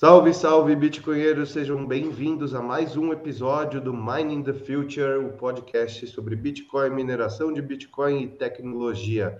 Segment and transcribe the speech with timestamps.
[0.00, 1.50] Salve, salve, Bitcoinheiros!
[1.50, 7.52] Sejam bem-vindos a mais um episódio do Mining the Future, o podcast sobre Bitcoin, mineração
[7.52, 9.38] de Bitcoin e tecnologia.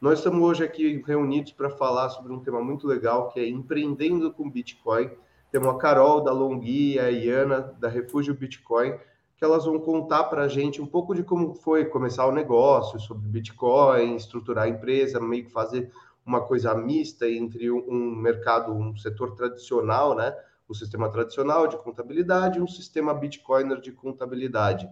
[0.00, 4.32] Nós estamos hoje aqui reunidos para falar sobre um tema muito legal que é empreendendo
[4.32, 5.12] com Bitcoin.
[5.52, 8.94] Temos a Carol da Longhi e a Iana da Refúgio Bitcoin,
[9.36, 12.98] que elas vão contar para a gente um pouco de como foi começar o negócio,
[12.98, 15.88] sobre Bitcoin, estruturar a empresa, meio que fazer
[16.24, 20.34] uma coisa mista entre um mercado, um setor tradicional, né?
[20.68, 24.88] O sistema tradicional de contabilidade e um sistema Bitcoiner de contabilidade.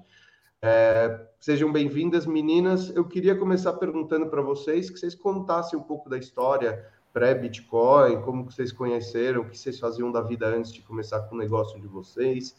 [0.61, 2.91] É, sejam bem-vindas, meninas.
[2.91, 8.45] Eu queria começar perguntando para vocês que vocês contassem um pouco da história pré-Bitcoin, como
[8.45, 11.87] vocês conheceram, o que vocês faziam da vida antes de começar com o negócio de
[11.87, 12.57] vocês.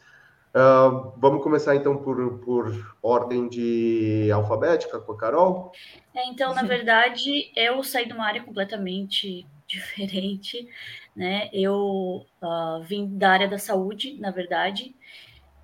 [0.52, 5.72] Uh, vamos começar então por, por ordem de alfabética com a Carol?
[6.12, 10.68] É, então, na verdade, eu saí de uma área completamente diferente,
[11.14, 11.48] né?
[11.52, 14.94] Eu uh, vim da área da saúde, na verdade,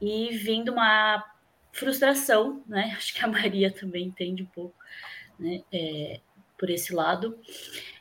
[0.01, 1.25] e vim de uma
[1.73, 2.95] frustração, né?
[2.97, 4.77] Acho que a Maria também entende um pouco,
[5.37, 5.63] né?
[5.73, 6.21] É,
[6.57, 7.37] por esse lado.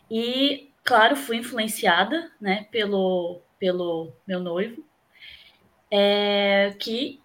[0.10, 2.68] E, claro, fui influenciada, né?
[2.72, 4.86] Pelo, pelo meu noivo,
[5.92, 7.22] é, que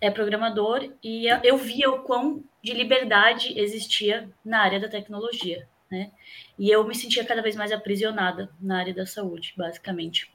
[0.00, 6.10] é programador, e eu via o quão de liberdade existia na área da tecnologia, né?
[6.58, 10.32] E eu me sentia cada vez mais aprisionada na área da saúde, basicamente.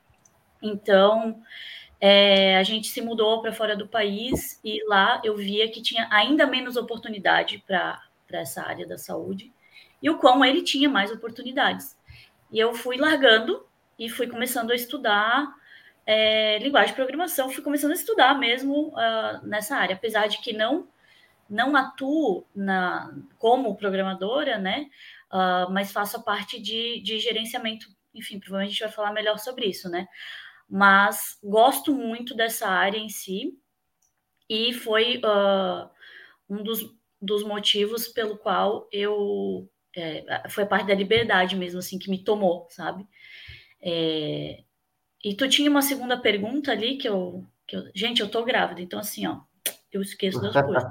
[0.61, 1.41] Então,
[1.99, 6.07] é, a gente se mudou para fora do país e lá eu via que tinha
[6.11, 8.01] ainda menos oportunidade para
[8.31, 9.51] essa área da saúde
[10.01, 11.97] e o quão ele tinha mais oportunidades.
[12.51, 13.65] E eu fui largando
[13.97, 15.51] e fui começando a estudar
[16.05, 20.53] é, linguagem de programação, fui começando a estudar mesmo uh, nessa área, apesar de que
[20.53, 20.87] não
[21.47, 24.89] não atuo na, como programadora, né?
[25.31, 27.87] Uh, mas faço a parte de, de gerenciamento.
[28.15, 30.07] Enfim, provavelmente a gente vai falar melhor sobre isso, né?
[30.67, 33.55] Mas gosto muito dessa área em si
[34.49, 35.87] e foi uh,
[36.49, 36.79] um dos,
[37.21, 42.23] dos motivos pelo qual eu é, foi a parte da liberdade mesmo assim que me
[42.23, 43.07] tomou, sabe?
[43.81, 44.63] É,
[45.25, 47.81] e tu tinha uma segunda pergunta ali que eu, que eu.
[47.95, 49.39] Gente, eu tô grávida, então assim, ó,
[49.91, 50.83] eu esqueço das coisas.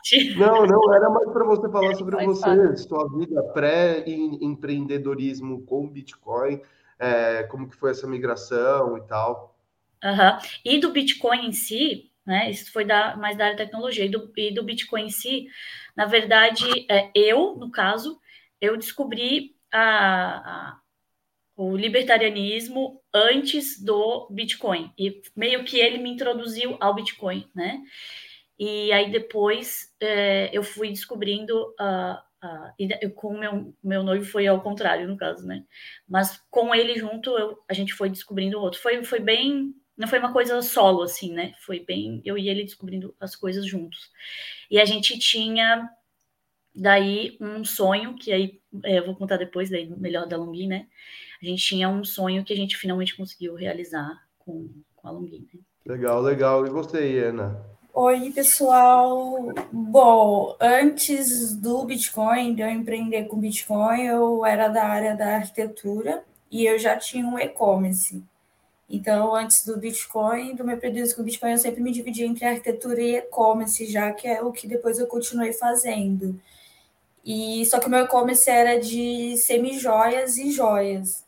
[0.38, 2.78] não, não, era mais para você falar sobre você, fácil.
[2.78, 6.62] sua vida pré-empreendedorismo com Bitcoin,
[6.98, 9.58] é, como que foi essa migração e tal.
[10.02, 10.38] Uhum.
[10.64, 12.50] E do Bitcoin em si, né?
[12.50, 14.06] Isso foi da, mais da área de tecnologia.
[14.06, 15.48] E do, e do Bitcoin em si,
[15.94, 18.18] na verdade, é, eu, no caso,
[18.58, 20.80] eu descobri a, a
[21.56, 24.92] o libertarianismo antes do Bitcoin.
[24.98, 27.80] E meio que ele me introduziu ao Bitcoin, né?
[28.58, 34.46] E aí depois é, eu fui descobrindo uh, uh, e com meu, meu noivo foi
[34.46, 35.64] ao contrário, no caso, né?
[36.08, 38.80] Mas com ele junto, eu, a gente foi descobrindo o outro.
[38.80, 39.74] Foi, foi bem.
[39.96, 41.54] Não foi uma coisa solo, assim, né?
[41.58, 44.10] Foi bem eu e ele descobrindo as coisas juntos.
[44.70, 45.88] E a gente tinha
[46.74, 50.86] daí um sonho, que aí é, eu vou contar depois, daí melhor da Longhi, né?
[51.42, 55.48] A gente tinha um sonho que a gente finalmente conseguiu realizar com, com a Longin.
[55.52, 55.60] Né?
[55.84, 56.64] Legal, legal.
[56.64, 57.60] E você, Ana?
[57.92, 59.52] Oi, pessoal.
[59.72, 66.24] Bom, antes do Bitcoin, de eu empreender com Bitcoin, eu era da área da arquitetura
[66.50, 68.22] e eu já tinha um e-commerce.
[68.88, 72.44] Então, antes do Bitcoin, do meu período com o Bitcoin, eu sempre me dividia entre
[72.44, 76.40] arquitetura e e-commerce, já que é o que depois eu continuei fazendo.
[77.24, 81.24] E só que o meu e-commerce era de semi-joias e joias.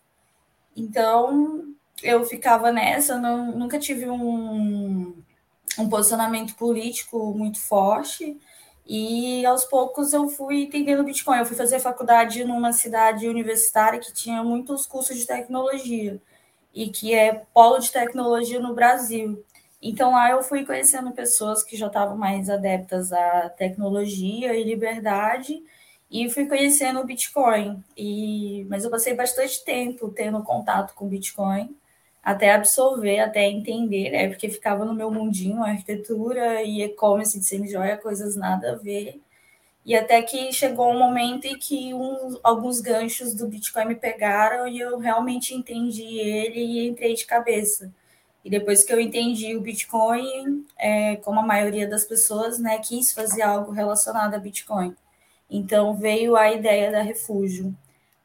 [0.76, 5.14] Então, eu ficava nessa, não, nunca tive um,
[5.78, 8.38] um posicionamento político muito forte.
[8.86, 11.38] E aos poucos eu fui entendendo Bitcoin.
[11.38, 16.20] Eu fui fazer faculdade numa cidade universitária que tinha muitos cursos de tecnologia
[16.74, 19.42] e que é polo de tecnologia no Brasil.
[19.80, 25.62] Então lá eu fui conhecendo pessoas que já estavam mais adeptas à tecnologia e liberdade
[26.14, 27.82] e fui conhecendo o Bitcoin.
[27.96, 31.76] E, mas eu passei bastante tempo tendo contato com o Bitcoin,
[32.22, 34.28] até absorver, até entender, né?
[34.28, 39.20] Porque ficava no meu mundinho, arquitetura e e-commerce de semi-joia, coisas nada a ver.
[39.84, 44.68] E até que chegou um momento em que um, alguns ganchos do Bitcoin me pegaram
[44.68, 47.92] e eu realmente entendi ele e entrei de cabeça.
[48.44, 53.12] E depois que eu entendi o Bitcoin, é, como a maioria das pessoas, né, quis
[53.12, 54.94] fazer algo relacionado a Bitcoin.
[55.48, 57.76] Então veio a ideia da Refúgio.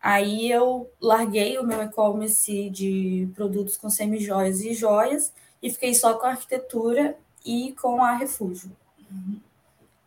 [0.02, 6.14] Aí eu larguei o meu e-commerce de produtos com semi-joias e joias e fiquei só
[6.18, 8.72] com a arquitetura e com a Refúgio.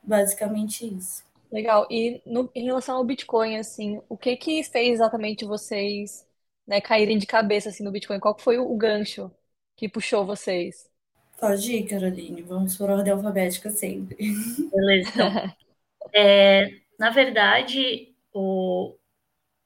[0.03, 1.25] Basicamente isso.
[1.51, 1.87] Legal.
[1.91, 6.27] E no, em relação ao Bitcoin, assim, o que que fez exatamente vocês,
[6.67, 8.19] né, caírem de cabeça assim no Bitcoin?
[8.21, 9.31] Qual foi o, o gancho
[9.77, 10.91] que puxou vocês?
[11.39, 12.43] Pode ir, Caroline.
[12.43, 14.17] Vamos por ordem alfabética sempre.
[14.71, 15.37] Beleza, então.
[16.15, 18.97] é, na verdade, o,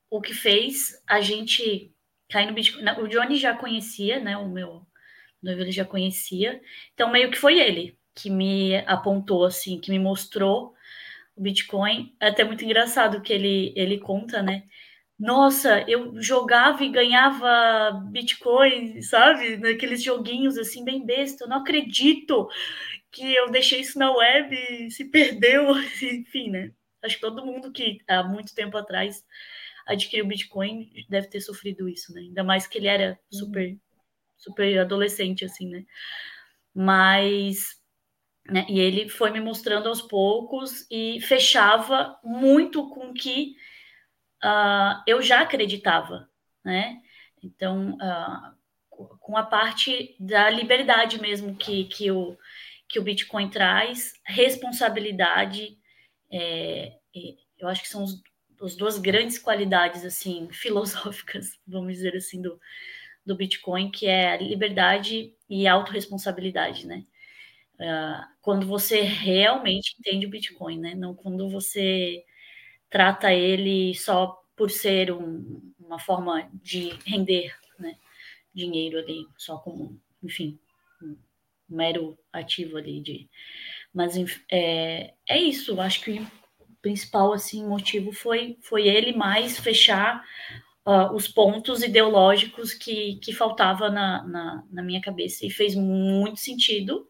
[0.08, 1.92] o que fez a gente
[2.30, 2.82] cair no Bitcoin.
[2.98, 4.38] O Johnny já conhecia, né?
[4.38, 4.86] O meu
[5.42, 6.58] noivo ele já conhecia.
[6.94, 10.72] Então, meio que foi ele que me apontou, assim, que me mostrou
[11.36, 12.16] o Bitcoin.
[12.18, 14.62] É até muito engraçado que ele, ele conta, né?
[15.18, 19.58] Nossa, eu jogava e ganhava Bitcoin, sabe?
[19.58, 21.44] Naqueles joguinhos assim, bem besta.
[21.44, 22.48] Eu não acredito
[23.12, 25.76] que eu deixei isso na web e se perdeu.
[26.02, 26.72] Enfim, né?
[27.06, 29.25] Acho que todo mundo que há muito tempo atrás
[29.87, 32.23] adquiriu Bitcoin deve ter sofrido isso, né?
[32.23, 33.79] Ainda mais que ele era super,
[34.37, 35.85] super adolescente, assim, né?
[36.75, 37.81] Mas
[38.49, 38.64] né?
[38.69, 43.56] E ele foi me mostrando aos poucos e fechava muito com que
[44.44, 46.29] uh, eu já acreditava,
[46.64, 47.00] né?
[47.43, 52.37] Então, uh, com a parte da liberdade mesmo que, que, o,
[52.88, 55.76] que o Bitcoin traz, responsabilidade,
[56.31, 56.93] é,
[57.58, 58.23] eu acho que são os,
[58.61, 62.61] as duas grandes qualidades, assim, filosóficas, vamos dizer assim, do,
[63.25, 67.05] do Bitcoin, que é a liberdade e a autorresponsabilidade, né?
[67.78, 70.94] Uh, quando você realmente entende o Bitcoin, né?
[70.94, 72.25] Não quando você
[72.88, 77.96] trata ele só por ser um, uma forma de render né,
[78.55, 80.58] dinheiro ali, só como, enfim,
[81.02, 81.17] um
[81.69, 83.29] mero ativo ali de.
[83.96, 84.14] Mas
[84.50, 86.20] é, é isso, acho que
[86.60, 90.22] o principal assim, motivo foi, foi ele mais fechar
[90.87, 95.46] uh, os pontos ideológicos que, que faltava na, na, na minha cabeça.
[95.46, 97.08] E fez muito sentido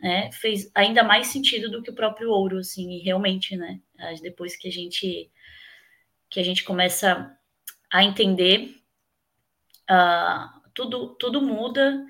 [0.00, 3.80] né, fez ainda mais sentido do que o próprio ouro, assim, e realmente, né,
[4.22, 5.30] depois que a gente
[6.30, 7.34] que a gente começa
[7.90, 8.74] a entender,
[9.90, 12.04] uh, tudo tudo muda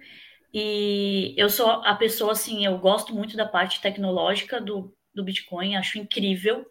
[0.53, 5.77] e eu sou a pessoa assim, eu gosto muito da parte tecnológica do, do Bitcoin,
[5.77, 6.67] acho incrível,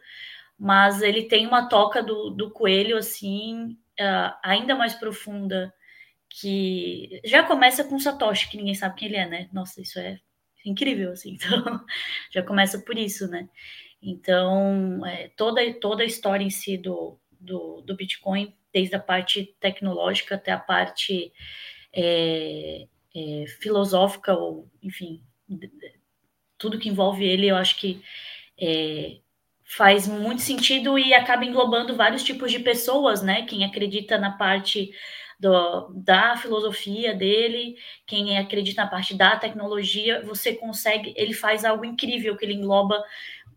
[0.58, 5.74] mas ele tem uma toca do, do coelho assim uh, ainda mais profunda
[6.30, 9.50] que já começa com Satoshi, que ninguém sabe quem ele é, né?
[9.52, 10.20] Nossa, isso é
[10.66, 11.38] incrível, assim.
[11.48, 11.86] Então,
[12.32, 13.48] já começa por isso, né?
[14.02, 19.56] Então, é, toda, toda a história em si do, do, do, Bitcoin, desde a parte
[19.60, 21.32] tecnológica até a parte
[21.94, 22.88] é,
[23.18, 25.24] é, filosófica, ou, enfim,
[26.56, 28.00] tudo que envolve ele, eu acho que
[28.60, 29.18] é,
[29.64, 33.44] faz muito sentido e acaba englobando vários tipos de pessoas, né?
[33.48, 34.92] Quem acredita na parte
[35.40, 37.76] do, da filosofia dele,
[38.06, 43.04] quem acredita na parte da tecnologia, você consegue, ele faz algo incrível, que ele engloba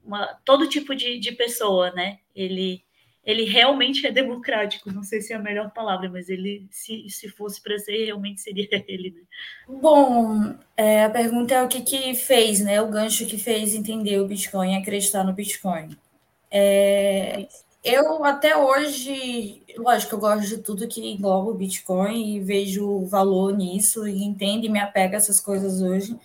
[0.03, 2.19] uma, todo tipo de, de pessoa, né?
[2.35, 2.83] Ele,
[3.25, 7.29] ele realmente é democrático, não sei se é a melhor palavra, mas ele, se, se
[7.29, 9.21] fosse para ser, realmente seria ele, né?
[9.69, 12.81] Bom, é, a pergunta é o que, que fez, né?
[12.81, 15.97] O gancho que fez entender o Bitcoin acreditar no Bitcoin.
[16.51, 17.47] É,
[17.85, 23.57] eu até hoje, lógico, eu gosto de tudo que engloba o Bitcoin e vejo valor
[23.57, 26.19] nisso e entendo e me apego a essas coisas hoje.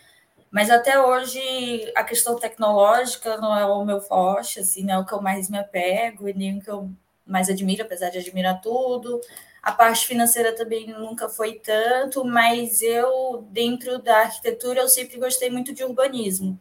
[0.56, 5.06] Mas até hoje a questão tecnológica não é o meu forte, assim, não é o
[5.06, 6.90] que eu mais me apego e nem o que eu
[7.28, 9.20] mais admiro, apesar de admirar tudo.
[9.62, 15.50] A parte financeira também nunca foi tanto, mas eu, dentro da arquitetura, eu sempre gostei
[15.50, 16.58] muito de urbanismo.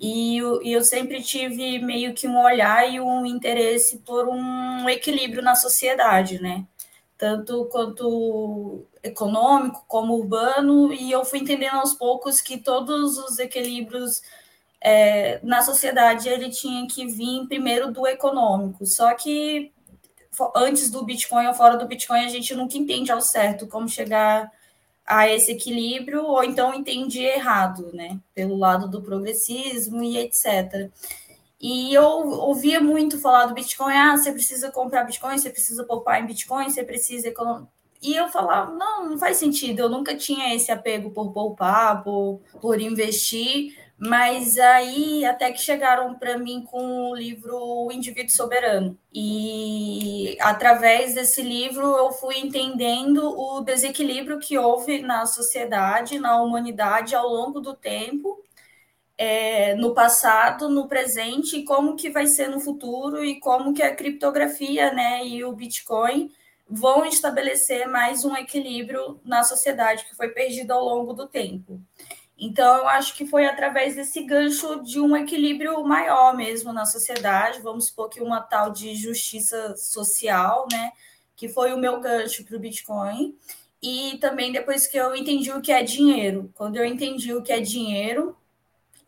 [0.00, 4.88] E eu, e eu sempre tive meio que um olhar e um interesse por um
[4.88, 6.64] equilíbrio na sociedade, né?
[7.18, 14.22] Tanto quanto econômico como urbano, e eu fui entendendo aos poucos que todos os equilíbrios
[14.80, 18.86] é, na sociedade ele tinha que vir primeiro do econômico.
[18.86, 19.72] Só que
[20.54, 24.50] antes do Bitcoin ou fora do Bitcoin, a gente nunca entende ao certo como chegar
[25.06, 28.18] a esse equilíbrio, ou então entende errado, né?
[28.34, 30.90] Pelo lado do progressismo e etc.
[31.60, 36.20] E eu ouvia muito falar do Bitcoin, ah, você precisa comprar Bitcoin, você precisa poupar
[36.20, 37.28] em Bitcoin, você precisa
[38.02, 42.40] e eu falava, não, não faz sentido, eu nunca tinha esse apego por poupar, por,
[42.60, 48.98] por investir, mas aí até que chegaram para mim com o livro O Indivíduo Soberano.
[49.12, 57.14] E através desse livro eu fui entendendo o desequilíbrio que houve na sociedade, na humanidade
[57.14, 58.42] ao longo do tempo,
[59.16, 63.82] é, no passado, no presente, e como que vai ser no futuro e como que
[63.82, 66.30] a criptografia né, e o Bitcoin
[66.68, 71.80] vão estabelecer mais um equilíbrio na sociedade que foi perdido ao longo do tempo.
[72.38, 77.62] Então, eu acho que foi através desse gancho de um equilíbrio maior mesmo na sociedade,
[77.62, 80.92] vamos supor que uma tal de justiça social, né?
[81.34, 83.36] Que foi o meu gancho para o Bitcoin.
[83.82, 86.50] e também depois que eu entendi o que é dinheiro.
[86.54, 88.36] Quando eu entendi o que é dinheiro,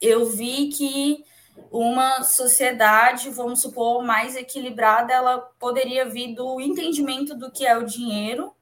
[0.00, 1.24] eu vi que
[1.70, 7.84] uma sociedade, vamos supor, mais equilibrada, ela poderia vir do entendimento do que é o
[7.84, 8.52] dinheiro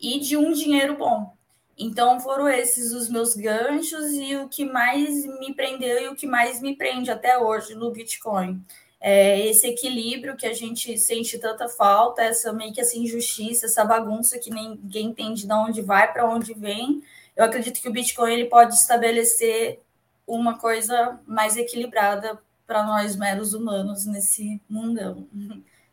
[0.00, 1.32] e de um dinheiro bom.
[1.78, 6.26] Então foram esses os meus ganchos e o que mais me prendeu e o que
[6.26, 8.60] mais me prende até hoje no Bitcoin.
[9.00, 13.84] É esse equilíbrio que a gente sente tanta falta, essa meio que essa injustiça, essa
[13.84, 17.00] bagunça que ninguém entende de onde vai, para onde vem.
[17.36, 19.80] Eu acredito que o Bitcoin ele pode estabelecer
[20.28, 25.26] uma coisa mais equilibrada para nós meros humanos nesse mundão.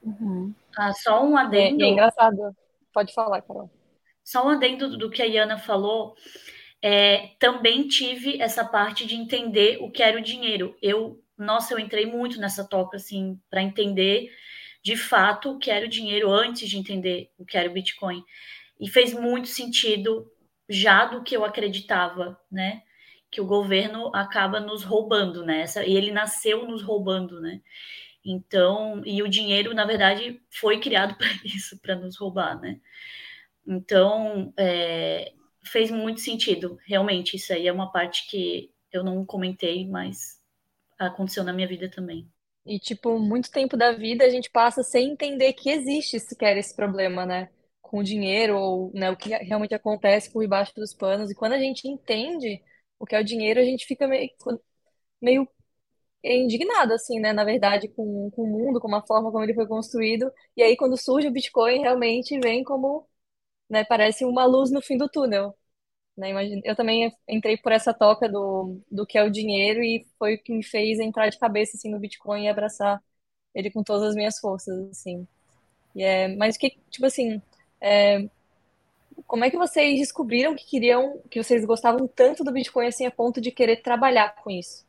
[0.03, 0.53] Uhum.
[0.77, 1.81] Ah, só um adendo.
[1.81, 2.55] É, é engraçado.
[2.93, 3.71] Pode falar, Carol.
[4.23, 6.15] Só um adendo do que a Iana falou.
[6.81, 10.75] É, também tive essa parte de entender o que era o dinheiro.
[10.81, 14.29] Eu, nossa, eu entrei muito nessa toca, assim, para entender
[14.83, 18.23] de fato o que era o dinheiro antes de entender o que era o Bitcoin.
[18.79, 20.29] E fez muito sentido
[20.69, 22.83] já do que eu acreditava, né?
[23.35, 25.65] Que o governo acaba nos roubando, né?
[25.85, 27.59] e ele nasceu nos roubando, né?
[28.23, 32.79] Então, e o dinheiro, na verdade, foi criado para isso, para nos roubar, né?
[33.67, 35.33] Então, é,
[35.65, 37.35] fez muito sentido, realmente.
[37.35, 40.41] Isso aí é uma parte que eu não comentei, mas
[40.97, 42.31] aconteceu na minha vida também.
[42.65, 46.73] E, tipo, muito tempo da vida a gente passa sem entender que existe sequer esse
[46.73, 47.49] problema, né?
[47.81, 51.29] Com o dinheiro, ou né, o que realmente acontece por debaixo dos panos.
[51.29, 52.61] E quando a gente entende
[53.05, 54.29] o que é o dinheiro, a gente fica meio,
[55.21, 55.47] meio
[56.23, 57.33] indignado, assim, né?
[57.33, 60.31] Na verdade, com, com o mundo, com a forma como ele foi construído.
[60.57, 63.07] E aí, quando surge o Bitcoin, realmente vem como
[63.69, 63.83] né?
[63.85, 65.57] Parece uma luz no fim do túnel.
[66.17, 66.31] Né?
[66.31, 70.35] Imagina, eu também entrei por essa toca do, do que é o dinheiro e foi
[70.35, 73.01] o que me fez entrar de cabeça assim no Bitcoin e abraçar
[73.55, 75.27] ele com todas as minhas forças, assim.
[75.95, 77.41] E é, mas que, tipo assim,
[77.81, 78.29] é,
[79.27, 83.11] como é que vocês descobriram que queriam, que vocês gostavam tanto do Bitcoin assim a
[83.11, 84.85] ponto de querer trabalhar com isso?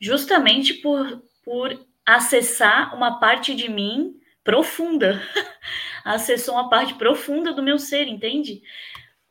[0.00, 5.20] Justamente por, por acessar uma parte de mim profunda.
[6.04, 8.62] Acessou uma parte profunda do meu ser, entende?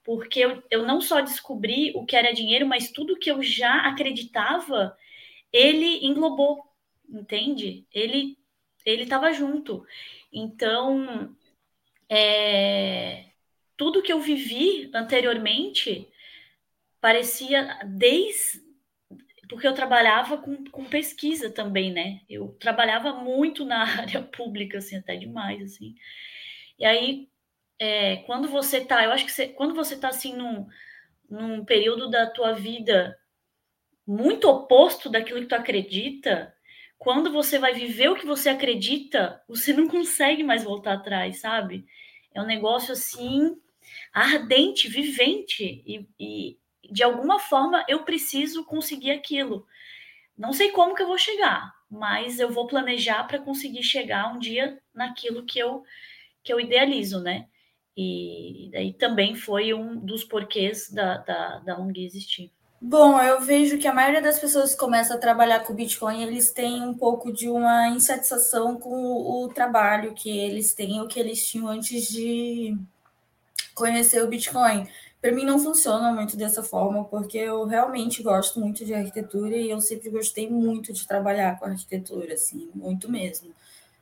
[0.03, 3.87] Porque eu, eu não só descobri o que era dinheiro, mas tudo que eu já
[3.87, 4.95] acreditava,
[5.51, 6.63] ele englobou,
[7.09, 7.85] entende?
[7.93, 8.37] Ele
[8.87, 9.85] ele estava junto.
[10.31, 11.35] Então,
[12.09, 13.25] é,
[13.77, 16.09] tudo que eu vivi anteriormente
[16.99, 18.67] parecia desde
[19.49, 22.21] porque eu trabalhava com, com pesquisa também, né?
[22.29, 25.95] Eu trabalhava muito na área pública, assim, até demais, assim.
[26.77, 27.29] E aí,
[27.79, 30.67] é, quando você tá, eu acho que você, quando você tá, assim, num,
[31.29, 33.17] num período da tua vida
[34.05, 36.53] muito oposto daquilo que tu acredita,
[36.97, 41.85] quando você vai viver o que você acredita, você não consegue mais voltar atrás, sabe?
[42.33, 43.55] É um negócio, assim,
[44.13, 46.57] ardente, vivente, e, e
[46.91, 49.65] de alguma forma eu preciso conseguir aquilo.
[50.37, 54.39] Não sei como que eu vou chegar, mas eu vou planejar para conseguir chegar um
[54.39, 55.83] dia naquilo que eu
[56.43, 57.47] que eu idealizo, né?
[57.95, 62.51] E daí também foi um dos porquês da, da, da ONG existir.
[62.79, 66.51] Bom, eu vejo que a maioria das pessoas que começa a trabalhar com Bitcoin, eles
[66.51, 71.45] têm um pouco de uma insatisfação com o trabalho que eles têm, o que eles
[71.45, 72.77] tinham antes de
[73.77, 74.87] conhecer o Bitcoin.
[75.21, 79.69] Para mim não funciona muito dessa forma, porque eu realmente gosto muito de arquitetura e
[79.69, 83.51] eu sempre gostei muito de trabalhar com arquitetura, assim, muito mesmo.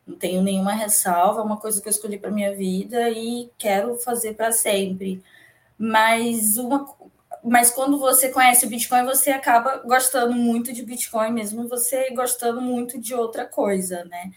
[0.07, 3.95] Não tenho nenhuma ressalva, é uma coisa que eu escolhi para minha vida e quero
[3.97, 5.21] fazer para sempre.
[5.77, 6.85] Mas uma
[7.43, 12.59] mas quando você conhece o Bitcoin, você acaba gostando muito de Bitcoin, mesmo você gostando
[12.59, 14.31] muito de outra coisa, né?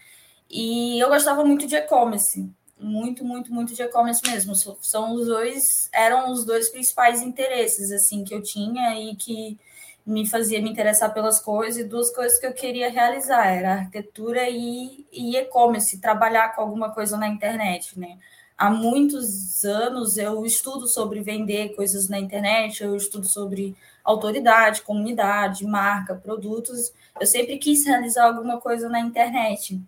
[0.49, 2.47] E eu gostava muito de e-commerce
[2.79, 4.55] muito, muito, muito de e-commerce mesmo.
[4.81, 9.59] São os dois, eram os dois principais interesses assim que eu tinha e que
[10.05, 14.49] me fazia me interessar pelas coisas e duas coisas que eu queria realizar era arquitetura
[14.49, 18.17] e e-commerce, trabalhar com alguma coisa na internet, né?
[18.57, 25.65] Há muitos anos eu estudo sobre vender coisas na internet, eu estudo sobre autoridade, comunidade,
[25.65, 26.91] marca, produtos.
[27.19, 29.79] Eu sempre quis realizar alguma coisa na internet.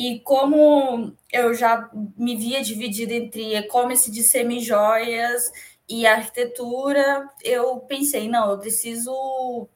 [0.00, 5.52] E como eu já me via dividida entre e-commerce de semi-joias
[5.86, 9.68] e arquitetura, eu pensei, não, eu preciso.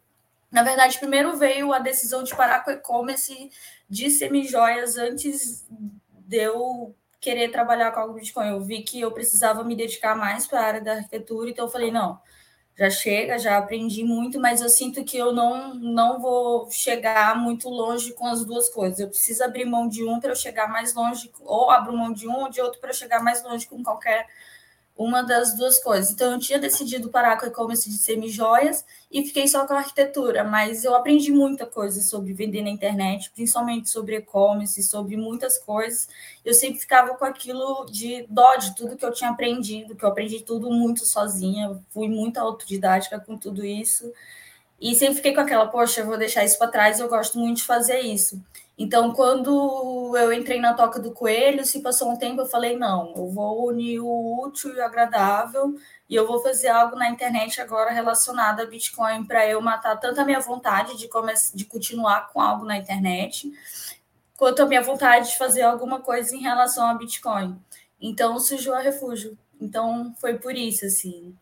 [0.50, 3.50] Na verdade, primeiro veio a decisão de parar com e-commerce
[3.86, 8.48] de semi-joias antes de eu querer trabalhar com algo Bitcoin.
[8.48, 11.70] Eu vi que eu precisava me dedicar mais para a área da arquitetura, então eu
[11.70, 12.18] falei, não,
[12.76, 17.68] já chega, já aprendi muito, mas eu sinto que eu não, não vou chegar muito
[17.68, 18.98] longe com as duas coisas.
[18.98, 22.26] Eu preciso abrir mão de um para eu chegar mais longe, ou abro mão de
[22.26, 24.26] um ou de outro para eu chegar mais longe com qualquer
[24.96, 26.12] uma das duas coisas.
[26.12, 29.78] Então, eu tinha decidido parar com o e-commerce de semi-joias e fiquei só com a
[29.78, 35.58] arquitetura, mas eu aprendi muita coisa sobre vender na internet, principalmente sobre e-commerce, sobre muitas
[35.58, 36.08] coisas.
[36.44, 40.08] Eu sempre ficava com aquilo de dó de tudo que eu tinha aprendido, que eu
[40.08, 44.12] aprendi tudo muito sozinha, fui muito autodidática com tudo isso.
[44.80, 47.58] E sempre fiquei com aquela, poxa, eu vou deixar isso para trás, eu gosto muito
[47.58, 48.40] de fazer isso.
[48.76, 53.14] Então, quando eu entrei na Toca do Coelho, se passou um tempo, eu falei: não,
[53.16, 55.76] eu vou unir o útil e o agradável,
[56.08, 60.20] e eu vou fazer algo na internet agora relacionado a Bitcoin para eu matar tanto
[60.20, 61.08] a minha vontade de,
[61.54, 63.52] de continuar com algo na internet,
[64.36, 67.56] quanto a minha vontade de fazer alguma coisa em relação a Bitcoin.
[68.00, 69.38] Então, surgiu a Refúgio.
[69.60, 71.34] Então, foi por isso, assim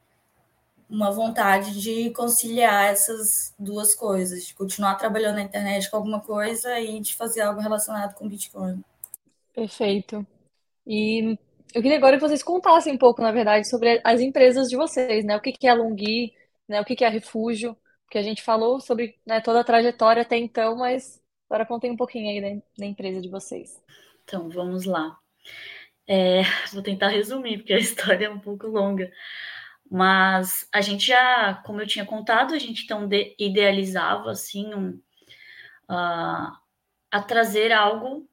[0.93, 6.79] uma vontade de conciliar essas duas coisas, de continuar trabalhando na internet com alguma coisa
[6.79, 8.85] e de fazer algo relacionado com Bitcoin.
[9.55, 10.27] Perfeito.
[10.87, 11.39] E
[11.75, 15.25] eu queria agora que vocês contassem um pouco, na verdade, sobre as empresas de vocês,
[15.25, 15.35] né?
[15.35, 16.35] O que é a Longhi,
[16.69, 16.79] né?
[16.83, 20.37] O que é a Refúgio, porque a gente falou sobre né, toda a trajetória até
[20.37, 23.83] então, mas agora contem um pouquinho aí da, da empresa de vocês.
[24.25, 25.17] Então, vamos lá.
[26.07, 29.11] É, vou tentar resumir, porque a história é um pouco longa.
[29.95, 33.07] Mas a gente já, como eu tinha contado, a gente então
[33.39, 34.93] idealizava assim um,
[35.91, 36.57] uh,
[37.11, 38.27] a trazer algo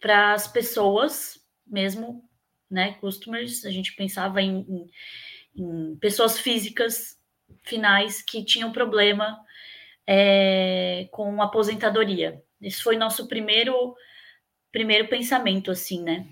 [0.00, 2.28] para as pessoas mesmo,
[2.68, 3.64] né, customers.
[3.64, 4.66] A gente pensava em,
[5.54, 7.20] em, em pessoas físicas
[7.62, 9.38] finais que tinham problema
[10.04, 12.42] é, com aposentadoria.
[12.60, 13.94] Esse foi nosso primeiro
[14.72, 16.26] primeiro pensamento, assim, né?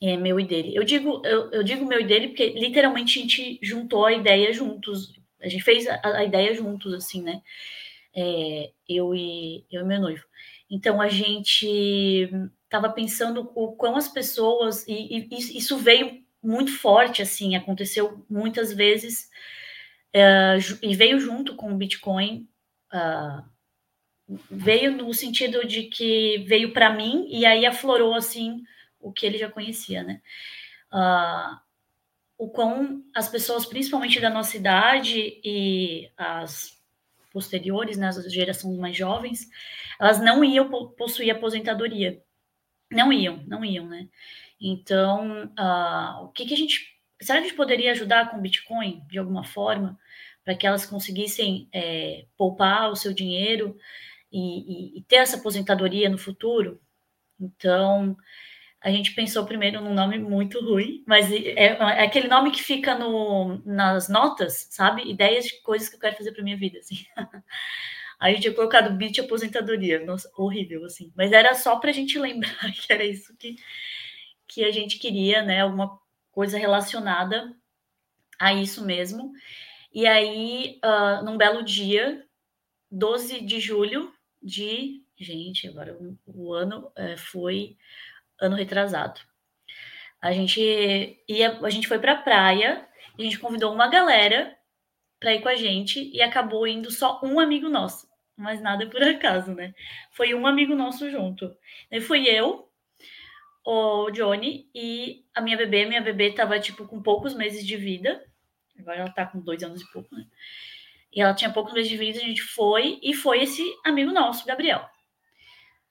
[0.00, 0.74] É, meu e dele.
[0.74, 4.52] Eu digo, eu, eu, digo meu e dele porque literalmente a gente juntou a ideia
[4.52, 5.12] juntos.
[5.40, 7.42] A gente fez a, a ideia juntos, assim, né?
[8.14, 10.24] É, eu, e, eu e meu noivo.
[10.70, 12.30] Então a gente
[12.64, 18.72] estava pensando o quão as pessoas, e, e, isso veio muito forte, assim, aconteceu muitas
[18.72, 19.28] vezes,
[20.12, 22.48] é, e veio junto com o Bitcoin.
[22.92, 23.42] Uh,
[24.50, 28.62] veio no sentido de que veio para mim e aí aflorou assim
[29.00, 30.20] o que ele já conhecia, né?
[30.92, 31.58] Uh,
[32.38, 36.78] o quão as pessoas, principalmente da nossa idade e as
[37.32, 39.48] posteriores, né, as gerações mais jovens,
[40.00, 42.22] elas não iam possuir aposentadoria.
[42.90, 44.08] Não iam, não iam, né?
[44.60, 46.96] Então, uh, o que, que a gente.
[47.20, 49.98] Será que a gente poderia ajudar com Bitcoin de alguma forma
[50.44, 53.76] para que elas conseguissem é, poupar o seu dinheiro
[54.32, 56.80] e, e, e ter essa aposentadoria no futuro?
[57.38, 58.16] Então,
[58.80, 62.96] a gente pensou primeiro num nome muito ruim, mas é, é, aquele nome que fica
[62.96, 65.08] no, nas notas, sabe?
[65.08, 67.04] Ideias de coisas que eu quero fazer para minha vida, assim.
[68.20, 71.12] Aí gente tinha colocado Beat Aposentadoria, nossa, horrível, assim.
[71.16, 73.56] Mas era só para a gente lembrar que era isso que,
[74.46, 75.60] que a gente queria, né?
[75.60, 75.98] Alguma
[76.30, 77.54] coisa relacionada
[78.38, 79.32] a isso mesmo.
[79.92, 82.24] E aí, uh, num belo dia,
[82.90, 84.12] 12 de julho
[84.42, 85.02] de.
[85.16, 87.76] Gente, agora o, o ano é, foi
[88.40, 89.20] ano retrasado.
[90.20, 90.60] A gente
[91.28, 92.86] ia, a gente foi para a praia,
[93.18, 94.56] a gente convidou uma galera
[95.20, 98.08] para ir com a gente e acabou indo só um amigo nosso.
[98.36, 99.74] Mas nada por acaso, né?
[100.12, 101.56] Foi um amigo nosso junto.
[101.90, 102.68] E fui eu,
[103.64, 105.84] o Johnny e a minha bebê.
[105.84, 108.24] Minha bebê tava, tipo, com poucos meses de vida.
[108.78, 110.24] Agora ela tá com dois anos e pouco, né?
[111.12, 114.46] E ela tinha poucos meses de vida, a gente foi, e foi esse amigo nosso,
[114.46, 114.88] Gabriel.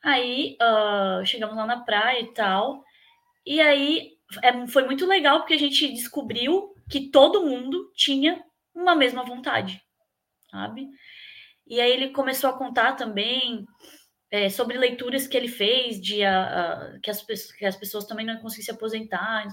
[0.03, 2.83] Aí uh, chegamos lá na praia e tal.
[3.45, 8.95] E aí é, foi muito legal porque a gente descobriu que todo mundo tinha uma
[8.95, 9.81] mesma vontade,
[10.51, 10.87] sabe?
[11.65, 13.65] E aí ele começou a contar também
[14.29, 18.25] é, sobre leituras que ele fez de uh, uh, que, as, que as pessoas também
[18.25, 19.47] não conseguiam se aposentar.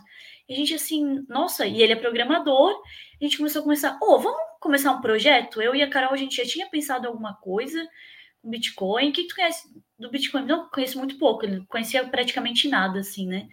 [0.48, 2.82] E a gente assim, nossa, e ele é programador.
[3.20, 5.62] A gente começou a começar, ô, oh, vamos começar um projeto?
[5.62, 7.84] Eu e a Carol, a gente já tinha pensado alguma coisa
[8.48, 9.10] Bitcoin.
[9.10, 10.44] O que tu conhece do Bitcoin?
[10.46, 13.48] Não, conheço muito pouco, ele conhecia praticamente nada, assim, né?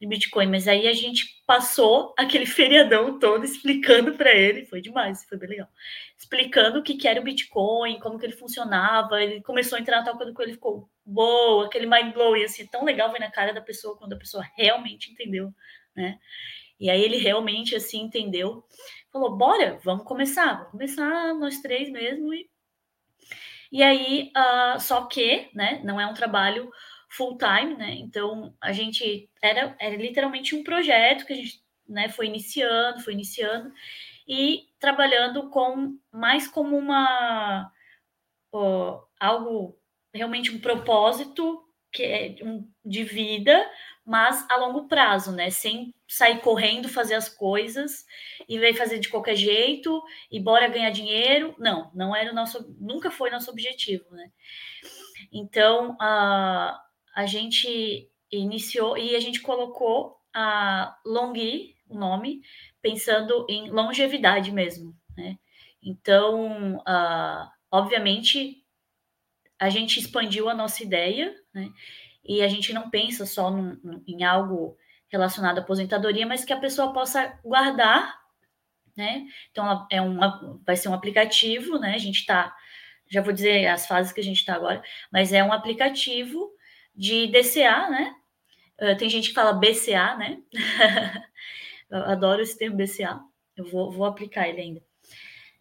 [0.00, 5.24] De Bitcoin, mas aí a gente passou aquele feriadão todo explicando para ele, foi demais,
[5.24, 5.68] foi bem legal.
[6.18, 9.22] Explicando o que, que era o Bitcoin, como que ele funcionava.
[9.22, 12.84] Ele começou a entrar na toca do coelho, ficou boa, aquele mind blowing, assim, tão
[12.84, 15.52] legal ver na cara da pessoa quando a pessoa realmente entendeu,
[15.94, 16.18] né?
[16.78, 18.62] E aí ele realmente assim entendeu,
[19.10, 22.48] falou: bora, vamos começar, vamos começar nós três mesmo e
[23.70, 26.70] e aí, uh, só que, né, não é um trabalho
[27.08, 27.94] full time, né?
[27.94, 33.12] Então a gente era, era literalmente um projeto que a gente né, foi iniciando, foi
[33.12, 33.72] iniciando
[34.26, 37.70] e trabalhando com mais como uma
[39.20, 39.78] algo
[40.14, 42.36] realmente um propósito que é
[42.84, 43.70] de vida,
[44.06, 45.50] mas a longo prazo, né?
[45.50, 48.06] Sem sair correndo fazer as coisas
[48.48, 51.56] e vai fazer de qualquer jeito e bora ganhar dinheiro.
[51.58, 54.30] Não, não era o nosso, nunca foi nosso objetivo, né?
[55.32, 56.80] Então a,
[57.16, 62.42] a gente iniciou e a gente colocou a Longhi, o nome,
[62.80, 65.36] pensando em longevidade mesmo, né?
[65.82, 68.62] Então, uh, obviamente,
[69.58, 71.70] a gente expandiu a nossa ideia, né?
[72.28, 74.76] E a gente não pensa só num, num, em algo
[75.08, 78.18] relacionado à aposentadoria, mas que a pessoa possa guardar,
[78.96, 79.26] né?
[79.50, 81.94] Então, é uma, vai ser um aplicativo, né?
[81.94, 82.54] A gente está,
[83.08, 86.50] já vou dizer as fases que a gente está agora, mas é um aplicativo
[86.94, 88.14] de DCA, né?
[88.80, 90.38] Uh, tem gente que fala BCA, né?
[91.90, 93.20] Adoro esse termo BCA.
[93.56, 94.82] Eu vou, vou aplicar ele ainda.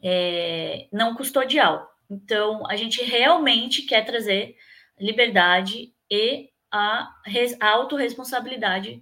[0.04, 1.90] É, não custodial.
[2.10, 4.56] Então, a gente realmente quer trazer
[5.00, 7.16] liberdade e a,
[7.62, 9.02] a autorresponsabilidade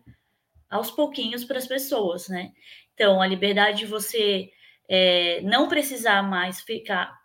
[0.70, 2.52] aos pouquinhos para as pessoas, né?
[2.94, 4.52] Então, a liberdade de você
[4.88, 7.20] é, não precisar mais ficar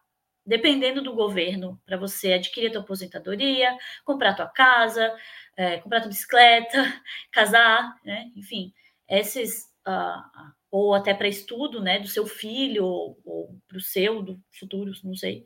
[0.47, 5.15] dependendo do governo para você adquirir a tua aposentadoria, comprar tua casa,
[5.55, 8.31] é, comprar tua bicicleta, casar, né?
[8.35, 8.73] Enfim,
[9.07, 14.23] esses uh, ou até para estudo, né, do seu filho ou, ou para o seu
[14.23, 15.45] do futuro, não sei.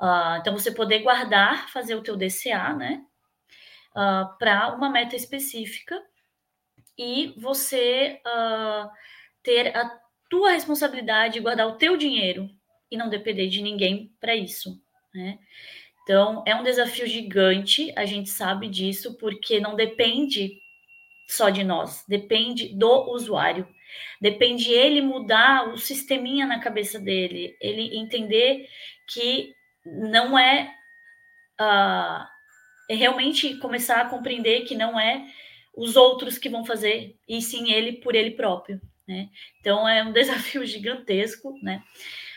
[0.00, 3.04] Uh, então você poder guardar, fazer o teu DCA, né,
[3.92, 6.00] uh, para uma meta específica
[6.98, 8.90] e você uh,
[9.42, 9.98] ter a
[10.28, 12.48] tua responsabilidade de guardar o teu dinheiro
[12.90, 14.80] e não depender de ninguém para isso,
[15.14, 15.38] né?
[16.02, 20.58] Então, é um desafio gigante, a gente sabe disso, porque não depende
[21.28, 23.68] só de nós, depende do usuário.
[24.20, 28.68] Depende ele mudar o sisteminha na cabeça dele, ele entender
[29.06, 30.74] que não é
[31.60, 32.26] uh,
[32.90, 35.24] é realmente começar a compreender que não é
[35.72, 39.28] os outros que vão fazer, e sim ele por ele próprio, né?
[39.60, 41.84] Então é um desafio gigantesco, né?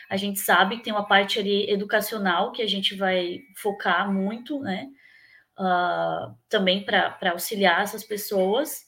[0.08, 4.60] A gente sabe que tem uma parte ali educacional que a gente vai focar muito,
[4.60, 4.88] né?
[5.58, 8.86] Uh, também para auxiliar essas pessoas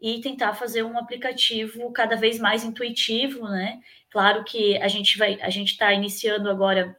[0.00, 3.80] e tentar fazer um aplicativo cada vez mais intuitivo, né?
[4.08, 6.96] Claro que a gente vai, a gente está iniciando agora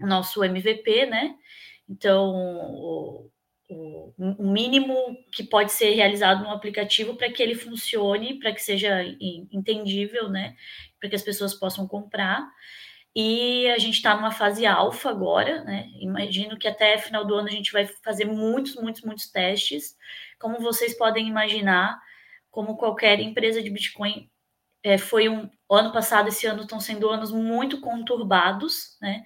[0.00, 1.34] o nosso MVP, né?
[1.88, 3.28] Então,
[3.68, 4.94] o, mínimo
[5.32, 9.02] que pode ser realizado no aplicativo para que ele funcione, para que seja
[9.50, 10.54] entendível, né?
[11.00, 12.48] Para que as pessoas possam comprar.
[13.14, 15.88] E a gente está numa fase alfa agora, né?
[16.00, 19.96] Imagino que até final do ano a gente vai fazer muitos, muitos, muitos testes.
[20.38, 21.98] Como vocês podem imaginar,
[22.50, 24.30] como qualquer empresa de Bitcoin,
[24.82, 29.24] é, foi um ano passado, esse ano estão sendo anos muito conturbados, né?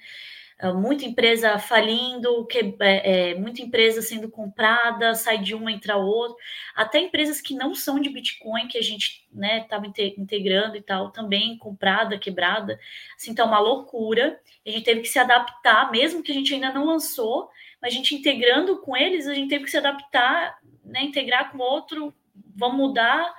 [0.63, 5.97] É, muita empresa falindo, que, é, é, muita empresa sendo comprada, sai de uma entra
[5.97, 6.37] outra,
[6.77, 11.11] até empresas que não são de Bitcoin, que a gente estava né, integrando e tal,
[11.11, 12.79] também comprada, quebrada,
[13.17, 14.39] assim, tá uma loucura.
[14.67, 17.49] A gente teve que se adaptar, mesmo que a gente ainda não lançou,
[17.81, 21.59] mas a gente integrando com eles, a gente teve que se adaptar, né, integrar com
[21.59, 22.15] outro
[22.55, 23.35] vão mudar.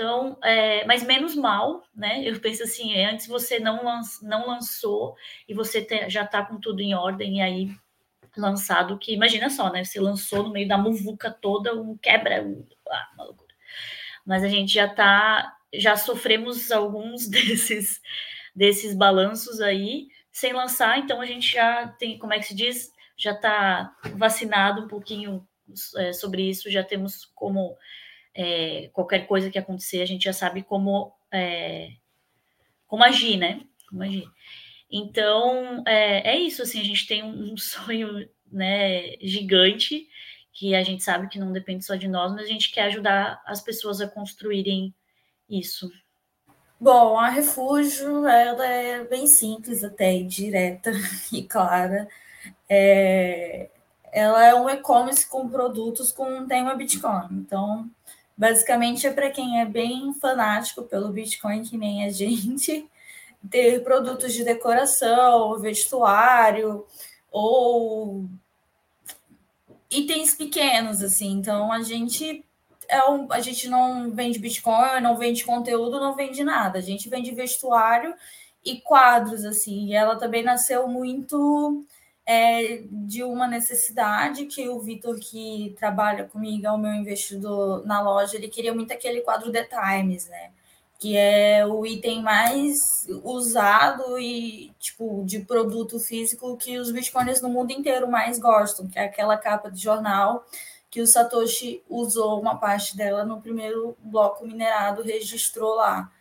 [0.00, 2.22] Então, é, mas menos mal, né?
[2.24, 5.14] Eu penso assim, é, antes você não, lanç, não lançou
[5.46, 7.70] e você te, já está com tudo em ordem, e aí
[8.34, 9.84] lançado que, imagina só, né?
[9.84, 13.54] Você lançou no meio da muvuca toda, um quebra, um, ah, uma loucura.
[14.24, 18.00] Mas a gente já está, já sofremos alguns desses,
[18.56, 22.90] desses balanços aí sem lançar, então a gente já tem, como é que se diz?
[23.18, 25.46] Já está vacinado um pouquinho
[25.98, 27.76] é, sobre isso, já temos como
[28.34, 31.90] é, qualquer coisa que acontecer, a gente já sabe como, é,
[32.86, 33.60] como agir, né?
[33.88, 34.28] Como agir.
[34.90, 40.08] Então, é, é isso, assim, a gente tem um, sonho né, gigante,
[40.52, 43.40] que a gente sabe que não depende só de nós, mas a gente quer ajudar
[43.46, 44.92] as pessoas a construírem
[45.48, 45.90] isso.
[46.80, 50.90] Bom, a Refúgio, ela é bem simples até, e direta
[51.32, 52.08] e clara.
[52.68, 53.70] É,
[54.12, 57.28] ela é um e-commerce com produtos com um tema Bitcoin.
[57.32, 57.88] Então,
[58.40, 62.88] Basicamente é para quem é bem fanático pelo Bitcoin, que nem a gente,
[63.50, 66.86] ter produtos de decoração, vestuário
[67.30, 68.24] ou
[69.90, 71.32] itens pequenos, assim.
[71.32, 72.42] Então a gente
[72.88, 76.78] é um, a gente não vende Bitcoin, não vende conteúdo, não vende nada.
[76.78, 78.14] A gente vende vestuário
[78.64, 79.88] e quadros, assim.
[79.88, 81.84] E ela também nasceu muito
[82.32, 88.00] é de uma necessidade que o Vitor, que trabalha comigo, é o meu investidor na
[88.00, 90.52] loja, ele queria muito aquele quadro The Times, né?
[90.96, 97.48] Que é o item mais usado e, tipo, de produto físico que os bitcoins no
[97.48, 100.46] mundo inteiro mais gostam, que é aquela capa de jornal
[100.88, 106.12] que o Satoshi usou uma parte dela no primeiro bloco minerado, registrou lá.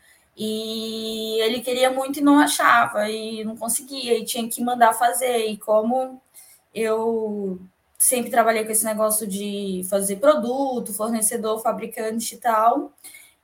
[0.42, 5.48] E ele queria muito e não achava, e não conseguia, e tinha que mandar fazer.
[5.48, 6.22] E como
[6.74, 7.60] eu
[7.98, 12.94] sempre trabalhei com esse negócio de fazer produto, fornecedor, fabricante e tal,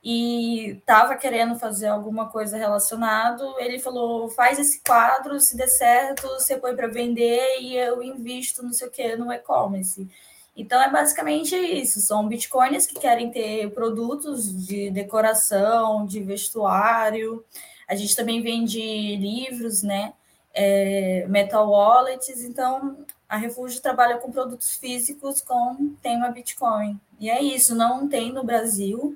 [0.02, 6.28] e estava querendo fazer alguma coisa relacionado, ele falou: faz esse quadro, se der certo,
[6.28, 10.08] você põe para vender e eu invisto não sei o que no e-commerce.
[10.56, 12.00] Então é basicamente isso.
[12.00, 17.44] São bitcoins que querem ter produtos de decoração, de vestuário.
[17.86, 18.80] A gente também vende
[19.16, 20.14] livros, né?
[20.54, 22.42] É, metal wallets.
[22.42, 26.98] Então a Refúgio trabalha com produtos físicos com tema Bitcoin.
[27.20, 27.74] E é isso.
[27.74, 29.14] Não tem no Brasil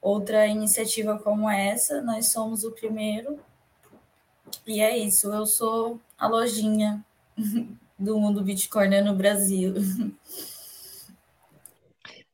[0.00, 2.00] outra iniciativa como essa.
[2.00, 3.38] Nós somos o primeiro.
[4.66, 5.30] E é isso.
[5.30, 7.04] Eu sou a lojinha
[7.98, 9.74] do mundo Bitcoin no Brasil.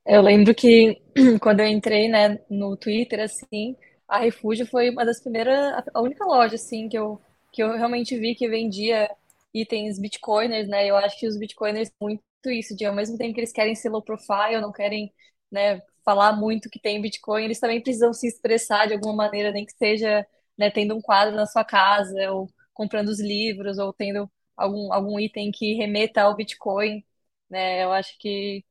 [0.07, 1.01] Eu lembro que
[1.41, 3.77] quando eu entrei, né, no Twitter, assim,
[4.09, 7.21] a Refúgio foi uma das primeiras, a única loja, assim, que eu,
[7.53, 9.11] que eu realmente vi que vendia
[9.53, 10.87] itens bitcoiners, né?
[10.87, 13.89] Eu acho que os bitcoiners muito isso, de ao mesmo tempo que eles querem ser
[13.89, 15.11] low profile, não querem,
[15.51, 19.65] né, falar muito que tem bitcoin, eles também precisam se expressar de alguma maneira, nem
[19.65, 20.27] que seja,
[20.59, 25.19] né, tendo um quadro na sua casa, ou comprando os livros, ou tendo algum, algum
[25.19, 27.03] item que remeta ao bitcoin,
[27.49, 27.83] né?
[27.85, 28.63] Eu acho que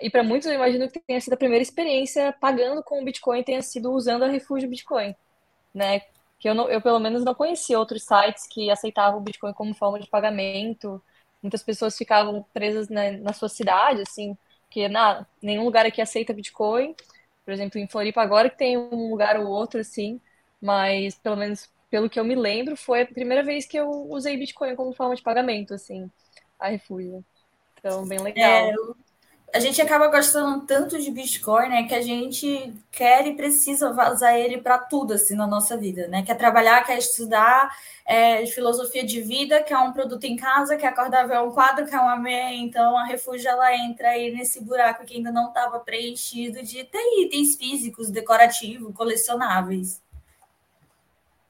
[0.00, 3.42] e para muitos eu imagino que tenha sido a primeira experiência pagando com o Bitcoin
[3.42, 5.14] tenha sido usando a Refúgio Bitcoin,
[5.74, 6.00] né?
[6.38, 9.74] Que eu, não, eu pelo menos não conhecia outros sites que aceitavam o Bitcoin como
[9.74, 11.02] forma de pagamento.
[11.42, 14.36] Muitas pessoas ficavam presas na, na sua cidade, assim,
[14.70, 16.94] que na, nenhum lugar aqui aceita Bitcoin.
[17.44, 20.20] Por exemplo, em Floripa agora que tem um lugar ou outro, assim,
[20.60, 24.36] mas pelo menos pelo que eu me lembro, foi a primeira vez que eu usei
[24.36, 26.10] Bitcoin como forma de pagamento, assim,
[26.58, 27.24] a Refúgio.
[27.78, 28.50] Então, bem legal.
[28.50, 28.94] É, eu
[29.52, 34.38] a gente acaba gostando tanto de Bitcoin, né, que a gente quer e precisa usar
[34.38, 36.22] ele para tudo assim na nossa vida, né?
[36.22, 41.26] Quer trabalhar, quer estudar, é, filosofia de vida, quer um produto em casa, quer acordar
[41.26, 45.16] ver um quadro, quer uma meia, então a Refúgio ela entra aí nesse buraco que
[45.16, 50.02] ainda não estava preenchido de ter itens físicos, decorativos, colecionáveis.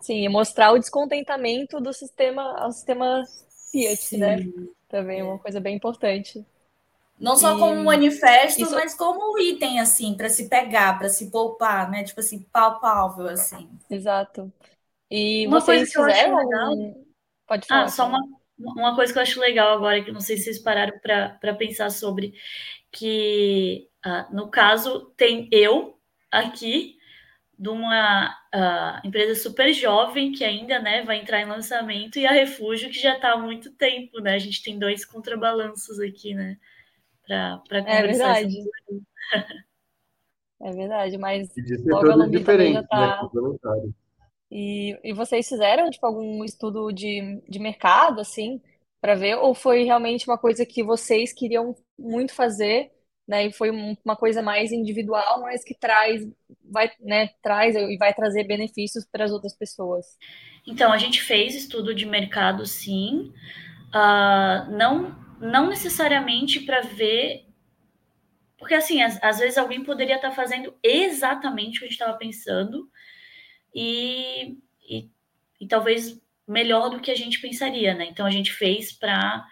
[0.01, 3.25] Sim, e mostrar o descontentamento do sistema ao sistema
[3.73, 4.39] Fiat, né?
[4.39, 4.55] Sim.
[4.57, 4.67] né?
[4.89, 6.47] Também é uma coisa bem importante.
[7.19, 7.59] Não só e...
[7.59, 8.75] como um manifesto, Isso...
[8.75, 12.05] mas como um item, assim, para se pegar, para se poupar, né?
[12.05, 13.69] Tipo assim, palpável, assim.
[13.91, 14.53] Exato.
[15.11, 16.39] E uma vocês coisa que fizeram?
[16.39, 17.05] Eu legal...
[17.47, 17.85] Pode falar.
[17.85, 18.21] Ah, só uma,
[18.59, 21.91] uma coisa que eu acho legal agora, que não sei se vocês pararam para pensar
[21.91, 22.35] sobre,
[22.93, 25.99] que ah, no caso tem eu
[26.31, 26.99] aqui
[27.59, 32.31] de uma uh, empresa super jovem que ainda né, vai entrar em lançamento e a
[32.31, 34.35] Refúgio que já está há muito tempo, né?
[34.35, 36.57] A gente tem dois contrabalanços aqui, né?
[37.29, 38.41] Para é conversar.
[38.41, 38.57] É verdade.
[40.63, 41.49] é verdade, mas
[41.87, 43.23] logo a Lumbi também já está.
[43.23, 43.93] Né,
[44.51, 48.61] e, e vocês fizeram tipo, algum estudo de, de mercado, assim,
[49.01, 49.37] para ver?
[49.37, 52.91] Ou foi realmente uma coisa que vocês queriam muito fazer,
[53.27, 53.47] né?
[53.47, 56.27] E foi uma coisa mais individual, mas que traz,
[56.65, 60.07] vai, né, traz e vai trazer benefícios para as outras pessoas?
[60.67, 63.33] Então, a gente fez estudo de mercado, sim.
[63.95, 67.47] Uh, não não necessariamente para ver.
[68.59, 72.01] Porque, assim, às, às, vezes alguém poderia estar tá fazendo exatamente o que a gente
[72.01, 72.91] estava pensando
[73.75, 75.09] e, e,
[75.61, 78.07] e, talvez melhor do que a gente pensaria, né?
[78.07, 79.47] Então, a gente fez para.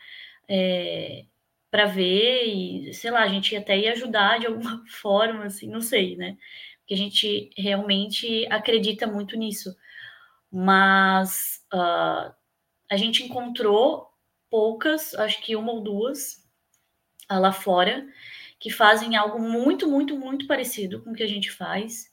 [0.48, 1.24] É,
[1.70, 5.80] para ver e, sei lá, a gente até ia ajudar de alguma forma, assim, não
[5.80, 6.38] sei, né?
[6.78, 9.76] Porque a gente realmente acredita muito nisso.
[10.50, 12.32] Mas uh,
[12.90, 14.08] a gente encontrou
[14.50, 16.44] poucas, acho que uma ou duas
[17.28, 18.06] ah, lá fora,
[18.58, 22.06] que fazem algo muito, muito, muito parecido com o que a gente faz.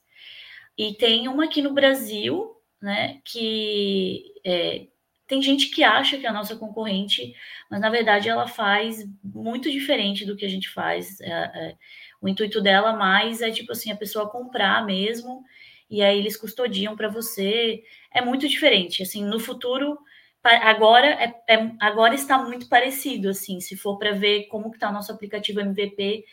[0.76, 2.50] E tem uma aqui no Brasil,
[2.82, 4.86] né, que é,
[5.26, 7.34] tem gente que acha que é a nossa concorrente,
[7.70, 11.20] mas na verdade ela faz muito diferente do que a gente faz.
[11.20, 11.76] É, é,
[12.20, 15.44] o intuito dela mais é tipo assim, a pessoa comprar mesmo,
[15.88, 17.82] e aí eles custodiam para você.
[18.12, 19.02] É muito diferente.
[19.02, 19.98] Assim, no futuro
[20.44, 24.92] agora é, é, agora está muito parecido, assim, se for para ver como está o
[24.92, 26.24] nosso aplicativo MVP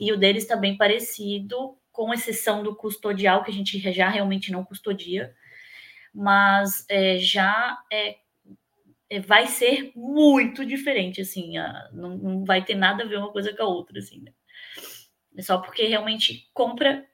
[0.00, 4.50] e o dele está bem parecido, com exceção do custodial, que a gente já realmente
[4.50, 5.34] não custodia,
[6.12, 8.16] mas é, já é,
[9.08, 13.30] é vai ser muito diferente, assim, a, não, não, vai ter nada a ver uma
[13.30, 14.32] coisa com a outra, assim, né?
[15.36, 17.06] É só porque realmente compra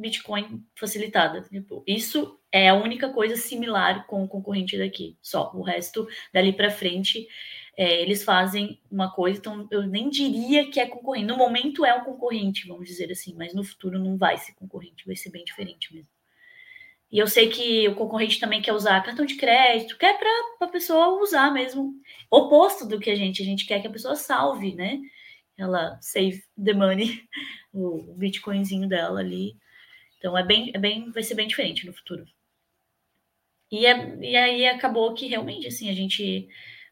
[0.00, 1.42] Bitcoin facilitada.
[1.42, 5.16] Tipo, isso é a única coisa similar com o concorrente daqui.
[5.20, 7.28] Só o resto dali para frente
[7.76, 11.26] é, eles fazem uma coisa, então eu nem diria que é concorrente.
[11.26, 15.06] No momento é um concorrente, vamos dizer assim, mas no futuro não vai ser concorrente,
[15.06, 16.08] vai ser bem diferente mesmo.
[17.10, 20.70] E eu sei que o concorrente também quer usar cartão de crédito, quer para a
[20.70, 21.94] pessoa usar mesmo.
[22.30, 25.00] Oposto do que a gente, a gente quer que a pessoa salve, né?
[25.56, 27.22] Ela save the money,
[27.72, 29.56] o bitcoinzinho dela ali.
[30.20, 32.26] Então é bem, é bem, vai ser bem diferente no futuro.
[33.72, 36.46] E, é, e aí acabou que realmente assim a gente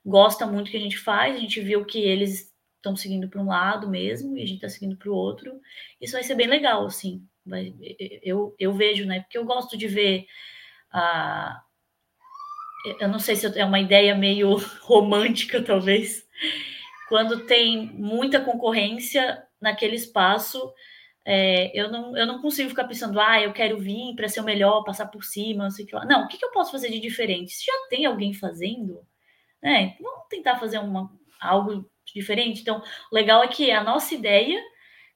[0.04, 3.40] gosta muito do que a gente faz, a gente viu que eles estão seguindo para
[3.40, 5.60] um lado mesmo e a gente está seguindo para o outro.
[6.00, 7.22] Isso vai ser bem legal, assim.
[7.44, 7.74] Vai,
[8.22, 9.20] eu, eu vejo, né?
[9.20, 10.26] Porque eu gosto de ver
[10.90, 11.62] a.
[13.00, 16.26] Eu não sei se é uma ideia meio romântica, talvez.
[17.08, 20.72] Quando tem muita concorrência naquele espaço,
[21.30, 24.44] é, eu, não, eu não consigo ficar pensando, ah, eu quero vir para ser o
[24.44, 26.06] melhor, passar por cima, não sei o que lá.
[26.06, 27.52] Não, o que, que eu posso fazer de diferente?
[27.52, 29.06] Se já tem alguém fazendo,
[29.62, 29.94] né?
[30.00, 32.62] Vamos tentar fazer uma, algo diferente.
[32.62, 34.58] Então, o legal é que a nossa ideia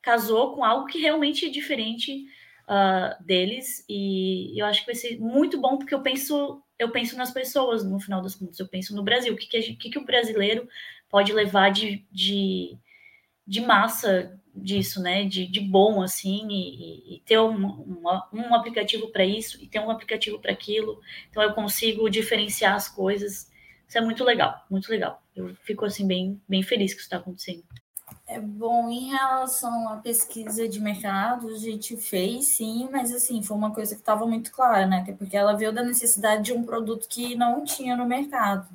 [0.03, 2.27] casou com algo que realmente é diferente
[2.68, 7.16] uh, deles e eu acho que vai ser muito bom porque eu penso eu penso
[7.16, 9.98] nas pessoas no final das contas eu penso no Brasil o que que, que, que,
[9.98, 10.68] o brasileiro
[11.09, 12.77] pode levar de, de,
[13.46, 19.24] de massa disso né de, de bom assim e, e ter um, um aplicativo para
[19.24, 23.50] isso e ter um aplicativo para aquilo então eu consigo diferenciar as coisas
[23.88, 27.16] isso é muito legal muito legal eu fico assim bem bem feliz que isso está
[27.16, 27.64] acontecendo
[28.26, 33.56] é bom, em relação à pesquisa de mercado, a gente fez sim, mas assim, foi
[33.56, 35.00] uma coisa que estava muito clara, né?
[35.00, 38.66] Até porque ela veio da necessidade de um produto que não tinha no mercado.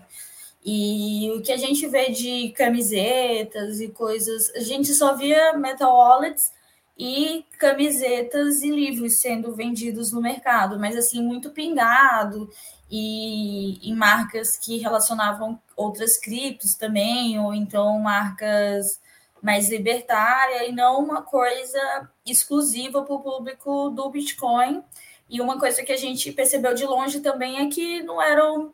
[0.69, 5.95] E o que a gente vê de camisetas e coisas, a gente só via metal
[5.95, 6.51] wallets
[6.97, 12.49] e camisetas e livros sendo vendidos no mercado, mas assim, muito pingado
[12.91, 18.99] e em marcas que relacionavam outras criptos também, ou então marcas
[19.41, 24.83] mais libertária e não uma coisa exclusiva para o público do Bitcoin.
[25.29, 28.73] E uma coisa que a gente percebeu de longe também é que não eram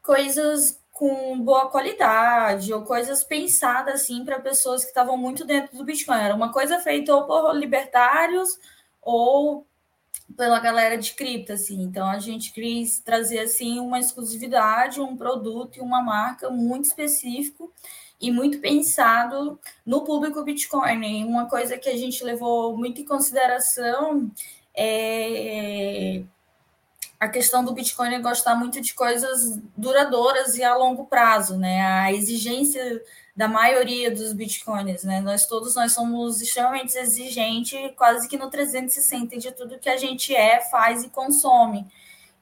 [0.00, 5.84] coisas com boa qualidade ou coisas pensadas assim para pessoas que estavam muito dentro do
[5.84, 6.16] Bitcoin.
[6.16, 8.56] Era uma coisa feita ou por libertários
[9.02, 9.66] ou
[10.36, 11.82] pela galera de cripto, assim.
[11.82, 17.72] Então a gente quis trazer assim uma exclusividade, um produto e uma marca muito específico
[18.20, 21.04] e muito pensado no público Bitcoin.
[21.04, 24.30] E uma coisa que a gente levou muito em consideração
[24.72, 26.22] é
[27.24, 31.80] a questão do Bitcoin é gostar muito de coisas duradouras e a longo prazo, né?
[31.80, 33.02] A exigência
[33.34, 35.22] da maioria dos bitcoins, né?
[35.22, 40.36] Nós todos nós somos extremamente exigentes, quase que no 360 de tudo que a gente
[40.36, 41.86] é, faz e consome.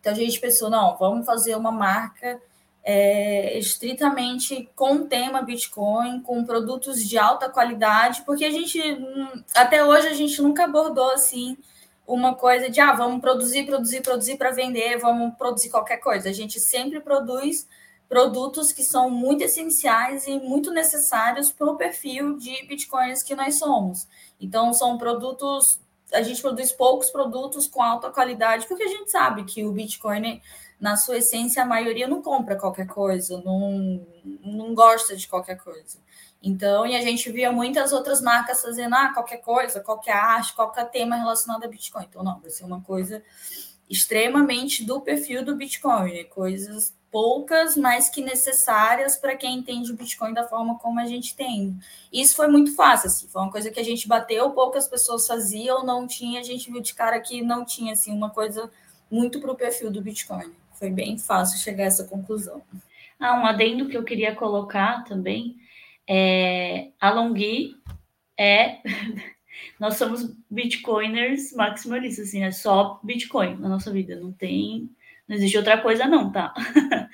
[0.01, 2.43] Então a gente pensou, não, vamos fazer uma marca
[2.83, 9.45] é, estritamente com o tema Bitcoin, com produtos de alta qualidade, porque a gente, hum,
[9.55, 11.57] até hoje, a gente nunca abordou assim
[12.07, 16.29] uma coisa de, ah, vamos produzir, produzir, produzir para vender, vamos produzir qualquer coisa.
[16.29, 17.69] A gente sempre produz
[18.09, 23.59] produtos que são muito essenciais e muito necessários para o perfil de bitcoins que nós
[23.59, 24.07] somos.
[24.41, 25.81] Então, são produtos,
[26.13, 30.43] a gente produz poucos produtos com alta qualidade, porque a gente sabe que o Bitcoin
[30.83, 34.05] na sua essência, a maioria não compra qualquer coisa, não,
[34.45, 35.97] não gosta de qualquer coisa.
[36.43, 40.91] Então, e a gente via muitas outras marcas fazendo ah, qualquer coisa, qualquer arte, qualquer
[40.91, 42.05] tema relacionado a Bitcoin.
[42.09, 43.23] Então, não, vai ser uma coisa
[43.89, 46.25] extremamente do perfil do Bitcoin, né?
[46.25, 51.37] coisas poucas, mas que necessárias para quem entende o Bitcoin da forma como a gente
[51.37, 51.79] tem.
[52.11, 55.85] Isso foi muito fácil, assim, foi uma coisa que a gente bateu, poucas pessoas faziam,
[55.85, 58.71] não tinha, a gente viu de cara que não tinha assim uma coisa
[59.11, 60.51] muito para o perfil do Bitcoin
[60.83, 62.61] foi bem fácil chegar a essa conclusão.
[63.21, 65.57] Ah, um adendo que eu queria colocar também
[66.09, 67.75] é a Longhi
[68.39, 68.81] é
[69.79, 74.91] nós somos bitcoiners maximalistas, assim, é só Bitcoin na nossa vida, não tem,
[75.29, 76.53] não existe outra coisa não, tá?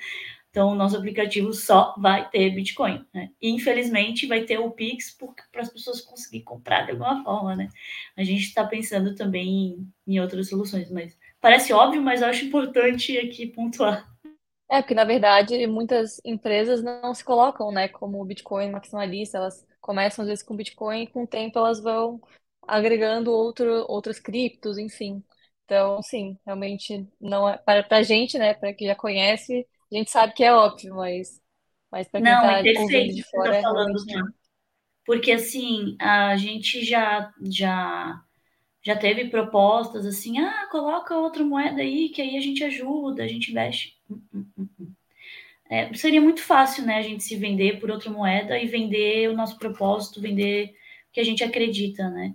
[0.51, 3.05] Então, o nosso aplicativo só vai ter Bitcoin.
[3.13, 3.29] Né?
[3.39, 5.15] E, infelizmente, vai ter o Pix
[5.51, 7.69] para as pessoas conseguirem comprar de alguma forma, né?
[8.17, 12.45] A gente está pensando também em, em outras soluções, mas Parece óbvio, mas eu acho
[12.45, 14.09] importante aqui pontuar.
[14.71, 20.21] É, porque na verdade muitas empresas não se colocam, né, como Bitcoin maximalista, elas começam
[20.23, 22.21] às vezes com Bitcoin e com o tempo elas vão
[22.67, 25.23] agregando outro, outros criptos, enfim.
[25.65, 30.11] Então, sim, realmente não é para a gente, né, para quem já conhece, a gente
[30.11, 31.41] sabe que é óbvio, mas
[31.91, 34.21] mas para quem está é de perfeito você fora é falando, realmente né?
[35.05, 38.21] Porque assim, a gente já já
[38.81, 43.27] já teve propostas assim, ah, coloca outra moeda aí, que aí a gente ajuda, a
[43.27, 43.97] gente investe.
[44.09, 44.93] Hum, hum, hum,
[45.69, 49.35] é, seria muito fácil, né, a gente se vender por outra moeda e vender o
[49.35, 50.73] nosso propósito, vender
[51.09, 52.33] o que a gente acredita, né?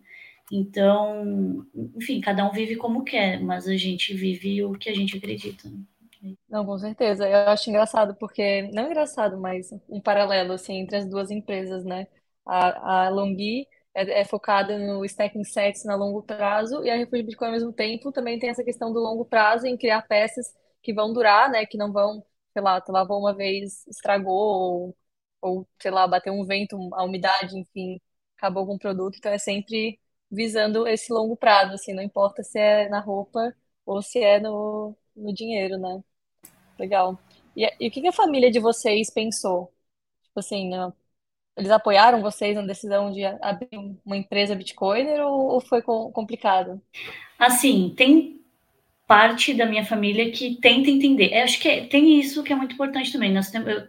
[0.53, 1.67] Então,
[1.97, 5.69] enfim, cada um vive como quer, mas a gente vive o que a gente acredita.
[5.69, 6.37] Né?
[6.49, 7.29] Não, com certeza.
[7.29, 12.07] Eu acho engraçado porque, não engraçado, mas um paralelo assim entre as duas empresas, né?
[12.47, 17.25] A, a Longhi é, é focada no stacking sets na longo prazo e a Refúgio
[17.27, 20.47] Bitcoin ao mesmo tempo também tem essa questão do longo prazo em criar peças
[20.83, 21.67] que vão durar, né?
[21.67, 24.97] Que não vão, sei lá, tu lavou uma vez, estragou ou,
[25.41, 28.01] ou sei lá, bateu um vento, a umidade, enfim,
[28.37, 29.17] acabou com o produto.
[29.19, 29.99] Então é sempre
[30.31, 33.55] visando esse longo prazo, assim, não importa se é na roupa
[33.87, 36.03] ou se é no, no dinheiro, né?
[36.79, 37.19] Legal.
[37.57, 39.73] E, e o que que a família de vocês pensou?
[40.25, 40.75] Tipo assim,
[41.57, 43.69] eles apoiaram vocês na decisão de abrir
[44.05, 46.81] uma empresa Bitcoiner ou, ou foi complicado?
[47.39, 48.41] Assim, tem
[49.07, 51.33] parte da minha família que tenta entender.
[51.33, 53.33] Eu acho que é, tem isso que é muito importante também.
[53.33, 53.87] Nós temos, eu,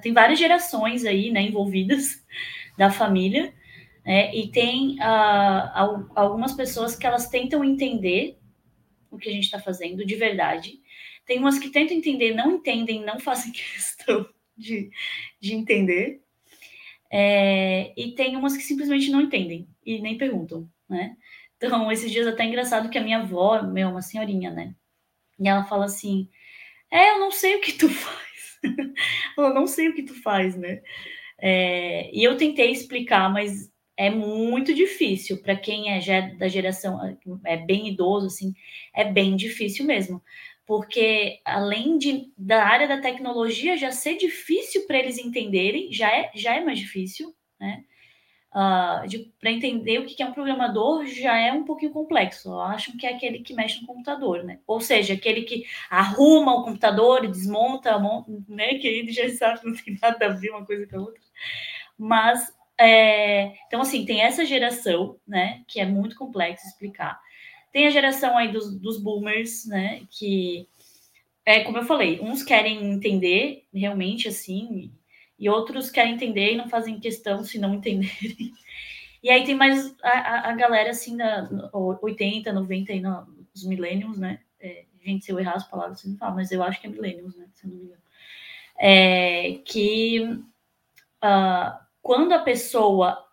[0.00, 2.24] tem várias gerações aí, né, envolvidas
[2.76, 3.52] da família.
[4.04, 4.34] Né?
[4.34, 8.38] E tem uh, algumas pessoas que elas tentam entender
[9.10, 10.80] o que a gente está fazendo de verdade.
[11.26, 14.26] Tem umas que tentam entender, não entendem, não fazem questão
[14.56, 14.90] de,
[15.40, 16.21] de entender.
[17.12, 21.16] É, e tem umas que simplesmente não entendem e nem perguntam, né?
[21.58, 24.74] Então, esses dias até é engraçado que a minha avó, meu, uma senhorinha, né?
[25.40, 26.28] E ela fala assim:
[26.90, 28.58] É, eu não sei o que tu faz.
[29.38, 30.82] eu não sei o que tu faz, né?
[31.38, 36.98] É, e eu tentei explicar, mas é muito difícil para quem é da geração
[37.44, 38.54] é bem idoso assim,
[38.94, 40.22] é bem difícil mesmo,
[40.66, 46.30] porque além de da área da tecnologia já ser difícil para eles entenderem, já é
[46.34, 47.84] já é mais difícil, né?
[48.54, 52.52] Uh, para entender o que é um programador já é um pouquinho complexo.
[52.60, 54.60] Acham que é aquele que mexe no computador, né?
[54.66, 57.98] Ou seja, aquele que arruma o computador, desmonta,
[58.46, 58.74] né?
[58.74, 61.22] Que ele já sabe não tem nada a ver uma coisa com a outra.
[61.98, 67.20] Mas é, então, assim, tem essa geração, né, que é muito complexo explicar.
[67.72, 70.68] Tem a geração aí dos, dos boomers, né, que
[71.44, 74.92] é como eu falei, uns querem entender realmente assim,
[75.38, 78.52] e outros querem entender e não fazem questão se não entenderem.
[79.22, 84.40] E aí tem mais a, a galera assim da 80, 90 aí nos millennials, né?
[84.58, 86.90] É, gente, se eu errar as palavras, você não fala, mas eu acho que é
[86.90, 87.46] millennials, né?
[87.54, 88.02] Se não me engano.
[88.76, 90.20] É, que
[91.22, 93.24] uh, quando a pessoa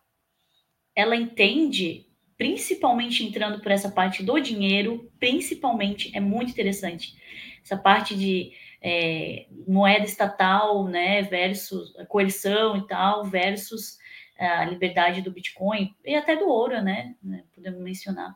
[0.96, 2.06] ela entende,
[2.38, 7.16] principalmente entrando por essa parte do dinheiro, principalmente é muito interessante
[7.64, 8.52] essa parte de
[8.82, 13.98] é, moeda estatal, né, versus a coerção e tal, versus
[14.38, 18.34] a liberdade do Bitcoin e até do ouro, né, né podemos mencionar.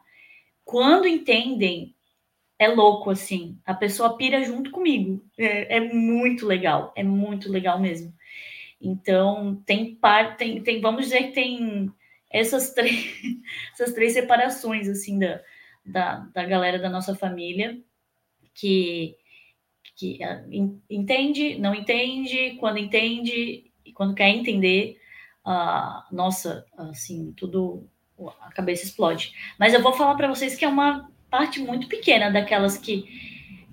[0.65, 1.95] Quando entendem,
[2.59, 7.79] é louco assim, a pessoa pira junto comigo, é, é muito legal, é muito legal
[7.79, 8.13] mesmo.
[8.83, 11.89] Então, tem parte, tem, tem, vamos dizer que tem
[12.29, 13.15] essas três,
[13.71, 15.41] essas três separações, assim, da,
[15.85, 17.79] da, da galera da nossa família,
[18.53, 19.15] que,
[19.95, 20.43] que ah,
[20.89, 24.99] entende, não entende, quando entende e quando quer entender,
[25.45, 27.89] a uh, nossa, assim, tudo,
[28.41, 29.33] a cabeça explode.
[29.57, 33.05] Mas eu vou falar para vocês que é uma parte muito pequena daquelas que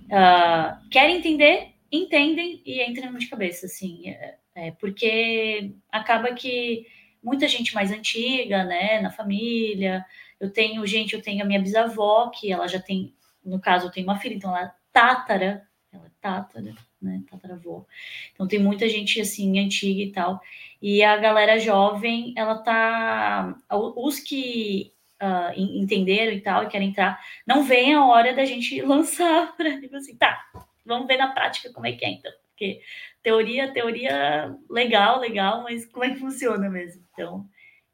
[0.07, 4.09] uh, querem entender, entendem e entram de cabeça, assim.
[4.09, 6.87] É, é, porque acaba que
[7.23, 10.05] muita gente mais antiga, né, na família.
[10.39, 13.91] Eu tenho gente, eu tenho a minha bisavó, que ela já tem, no caso, eu
[13.91, 17.85] tenho uma filha, então ela é tátara, ela é tátara, né, tataravó.
[18.33, 20.41] Então tem muita gente assim antiga e tal.
[20.81, 24.93] E a galera jovem, ela tá, os que
[25.23, 29.79] uh, entenderam e tal e querem entrar, não vem a hora da gente lançar para
[29.81, 30.43] tipo assim, tá,
[30.85, 32.33] vamos ver na prática como é que é então.
[32.61, 32.83] Porque
[33.23, 37.03] teoria, teoria legal, legal, mas como é que funciona mesmo?
[37.11, 37.47] Então,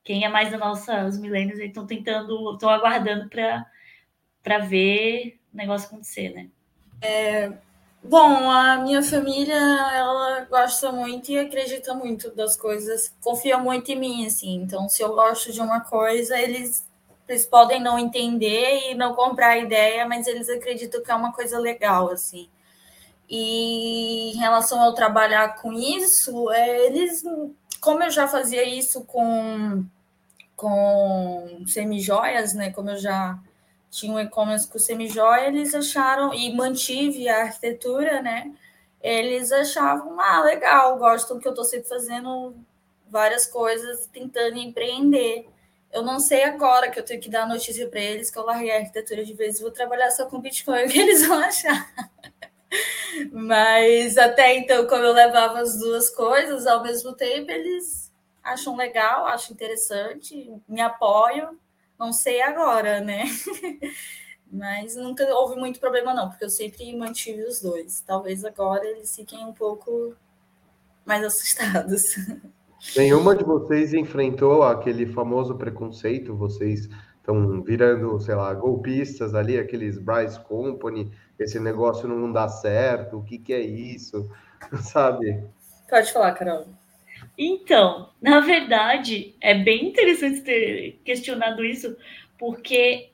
[0.03, 5.87] quem é mais da nossa, os milênios, estão tentando, estão aguardando para ver o negócio
[5.87, 6.49] acontecer, né?
[7.01, 7.53] É,
[8.03, 14.01] bom, a minha família, ela gosta muito e acredita muito das coisas, confia muito em
[14.01, 14.57] mim, assim.
[14.57, 16.85] Então, se eu gosto de uma coisa, eles,
[17.29, 21.33] eles podem não entender e não comprar a ideia, mas eles acreditam que é uma
[21.33, 22.49] coisa legal, assim.
[23.29, 27.25] E em relação ao trabalhar com isso, é, eles,
[27.81, 29.85] como eu já fazia isso com,
[30.55, 32.71] com semijoias, né?
[32.71, 33.39] Como eu já
[33.91, 38.53] tinha um e-commerce com semijoia, eles acharam, e mantive a arquitetura, né?
[39.01, 42.55] Eles achavam, ah, legal, gostam que eu estou sempre fazendo
[43.09, 45.49] várias coisas, tentando empreender.
[45.93, 48.73] Eu não sei agora que eu tenho que dar notícia para eles que eu larguei
[48.73, 51.89] a arquitetura de vez e vou trabalhar só com Bitcoin, o que eles vão achar.
[53.33, 58.13] Mas até então, como eu levava as duas coisas ao mesmo tempo, eles
[58.43, 61.57] acham legal, acham interessante, me apoiam.
[61.99, 63.25] Não sei agora, né?
[64.53, 68.01] Mas nunca houve muito problema, não, porque eu sempre mantive os dois.
[68.07, 70.15] Talvez agora eles fiquem um pouco
[71.05, 72.15] mais assustados.
[72.97, 79.99] Nenhuma de vocês enfrentou aquele famoso preconceito, vocês estão virando, sei lá, golpistas ali, aqueles
[79.99, 84.31] Bryce Company, esse negócio não dá certo, o que, que é isso,
[84.83, 85.43] sabe?
[85.89, 86.67] Pode falar, Carol.
[87.39, 91.97] Então, na verdade, é bem interessante ter questionado isso,
[92.39, 93.11] porque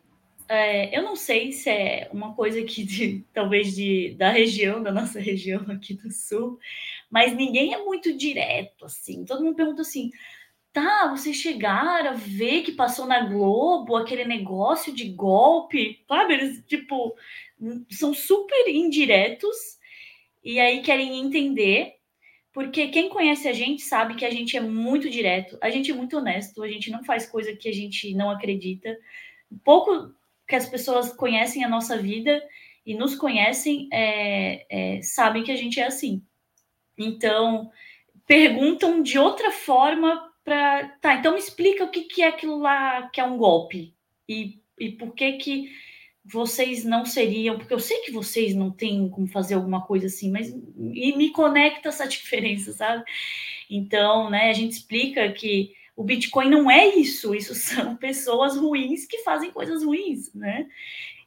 [0.48, 4.92] é, eu não sei se é uma coisa que de, talvez de, da região, da
[4.92, 6.58] nossa região aqui do sul,
[7.10, 9.24] mas ninguém é muito direto assim.
[9.24, 10.10] Todo mundo pergunta assim:
[10.72, 16.34] tá, vocês chegaram a ver que passou na Globo aquele negócio de golpe, sabe?
[16.34, 17.14] Eles, tipo,
[17.90, 19.78] são super indiretos
[20.42, 21.94] e aí querem entender,
[22.52, 25.94] porque quem conhece a gente sabe que a gente é muito direto, a gente é
[25.94, 28.96] muito honesto, a gente não faz coisa que a gente não acredita.
[29.64, 30.12] Pouco
[30.46, 32.42] que as pessoas conhecem a nossa vida
[32.84, 36.22] e nos conhecem é, é, sabem que a gente é assim.
[36.98, 37.70] Então,
[38.26, 40.88] perguntam de outra forma para.
[41.00, 43.94] Tá, então me explica o que, que é aquilo lá que é um golpe.
[44.28, 45.70] E, e por que que
[46.24, 50.30] vocês não seriam, porque eu sei que vocês não têm como fazer alguma coisa assim,
[50.30, 50.54] mas
[50.94, 53.04] e me conecta essa diferença, sabe?
[53.68, 59.06] Então, né, a gente explica que o Bitcoin não é isso, isso são pessoas ruins
[59.06, 60.66] que fazem coisas ruins, né?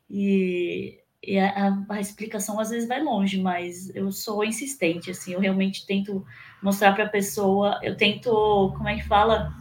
[0.10, 5.39] E, e a, a, explicação às vezes vai longe, mas eu sou insistente, assim, eu
[5.39, 6.26] realmente tento
[6.62, 9.52] mostrar para a pessoa, eu tento, como é que fala?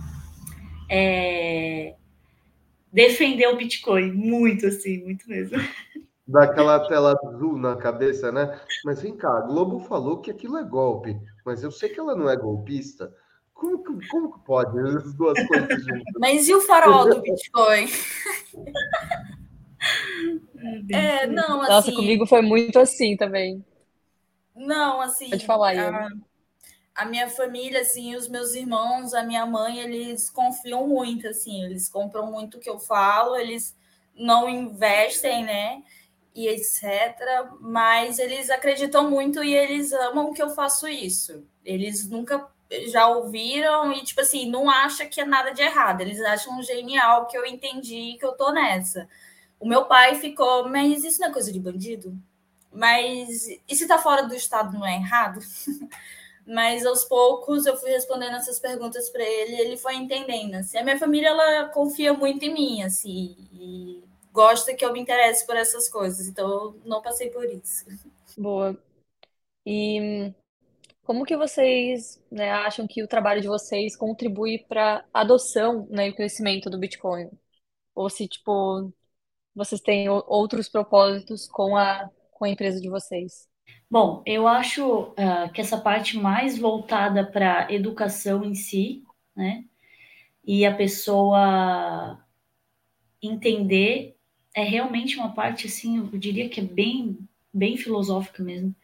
[0.89, 1.95] É,
[2.95, 5.59] defender o Bitcoin, muito assim, muito mesmo.
[6.26, 8.59] Daquela tela azul na cabeça, né?
[8.84, 11.14] Mas vem cá, a Globo falou que aquilo é golpe,
[11.45, 13.12] mas eu sei que ela não é golpista.
[13.53, 16.03] Como que, como que pode as duas coisas juntas?
[16.18, 17.88] Mas e o farol do Bitcoin?
[20.90, 21.72] É, não, assim.
[21.72, 23.64] Nossa, comigo foi muito assim também.
[24.57, 25.30] Não, assim.
[25.30, 26.09] Pode falar, a,
[26.95, 31.88] a minha família, assim, os meus irmãos, a minha mãe, eles confiam muito, assim, eles
[31.88, 33.76] compram muito o que eu falo, eles
[34.14, 35.82] não investem, né?
[36.34, 37.16] E etc.
[37.61, 41.45] Mas eles acreditam muito e eles amam que eu faço isso.
[41.64, 42.49] Eles nunca
[42.88, 46.01] já ouviram e, tipo assim, não acha que é nada de errado.
[46.01, 49.09] Eles acham genial que eu entendi que eu tô nessa.
[49.59, 52.16] O meu pai ficou, mas isso não é coisa de bandido?
[52.72, 55.40] Mas e se tá fora do estado não é errado?
[56.47, 60.57] mas aos poucos eu fui respondendo essas perguntas para ele ele foi entendendo.
[60.57, 65.01] Assim, a minha família ela confia muito em mim, assim, e gosta que eu me
[65.01, 67.84] interesse por essas coisas, então eu não passei por isso.
[68.36, 68.76] Boa.
[69.66, 70.32] E
[71.05, 76.09] como que vocês, né, acham que o trabalho de vocês contribui para a adoção, né,
[76.09, 77.30] e o crescimento do Bitcoin?
[77.95, 78.92] Ou se, tipo,
[79.55, 83.47] vocês têm outros propósitos com a, com a empresa de vocês?
[83.95, 89.05] Bom, eu acho uh, que essa parte mais voltada para educação em si,
[89.36, 89.62] né,
[90.45, 92.18] e a pessoa
[93.22, 94.16] entender
[94.53, 97.16] é realmente uma parte assim, eu diria que é bem,
[97.53, 98.74] bem filosófica mesmo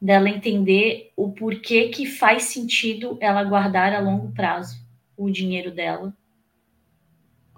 [0.00, 4.80] dela entender o porquê que faz sentido ela guardar a longo prazo
[5.16, 6.16] o dinheiro dela.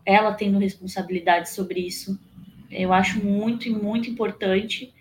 [0.02, 2.18] Ela tendo responsabilidade sobre isso.
[2.70, 4.94] Eu acho muito e muito importante.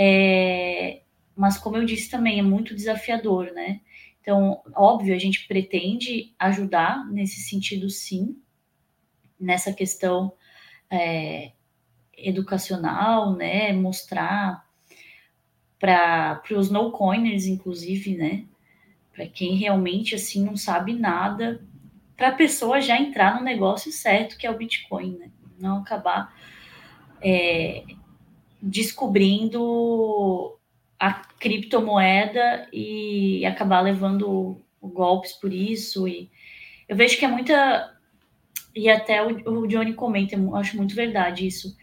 [0.00, 1.02] É,
[1.34, 3.80] mas, como eu disse também, é muito desafiador, né?
[4.20, 8.40] Então, óbvio, a gente pretende ajudar nesse sentido, sim,
[9.40, 10.32] nessa questão
[10.88, 11.50] é,
[12.16, 13.72] educacional, né?
[13.72, 14.64] Mostrar
[15.80, 18.44] para os no coiners, inclusive, né?
[19.12, 21.60] Para quem realmente assim não sabe nada,
[22.16, 25.30] para a pessoa já entrar no negócio certo que é o Bitcoin, né?
[25.58, 26.32] Não acabar
[27.20, 27.82] é,
[28.60, 30.58] descobrindo
[30.98, 36.08] a criptomoeda e acabar levando golpes por isso.
[36.08, 36.30] E
[36.88, 37.94] eu vejo que é muita.
[38.74, 41.76] E até o, Johnny comenta, eu acho muito verdade isso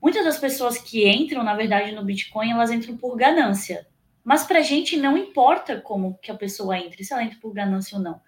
[0.00, 3.86] Muitas das pessoas que entram, na verdade, no Bitcoin, elas entram por ganância.
[4.24, 7.52] Mas para a gente não importa como que a pessoa entre, se ela entra por
[7.52, 8.20] ganância ou não.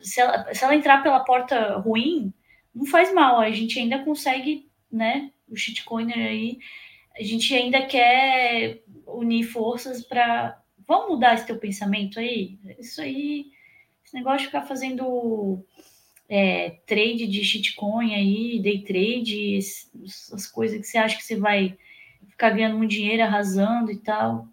[0.00, 2.32] Se ela, se ela entrar pela porta ruim,
[2.74, 5.30] não faz mal, a gente ainda consegue, né?
[5.50, 6.58] O shitcoiner aí,
[7.18, 10.60] a gente ainda quer unir forças para.
[10.86, 12.58] Vamos mudar esse teu pensamento aí?
[12.78, 13.46] Isso aí,
[14.04, 15.64] esse negócio de ficar fazendo
[16.28, 19.58] é, trade de shitcoin aí, day trade,
[20.32, 21.76] as coisas que você acha que você vai
[22.28, 24.48] ficar ganhando muito dinheiro, arrasando e tal.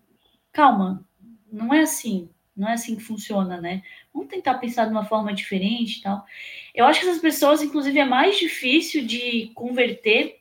[0.51, 1.05] Calma,
[1.51, 2.29] não é assim.
[2.55, 3.83] Não é assim que funciona, né?
[4.13, 6.25] Vamos tentar pensar de uma forma diferente e tal.
[6.73, 10.39] Eu acho que essas pessoas, inclusive, é mais difícil de converter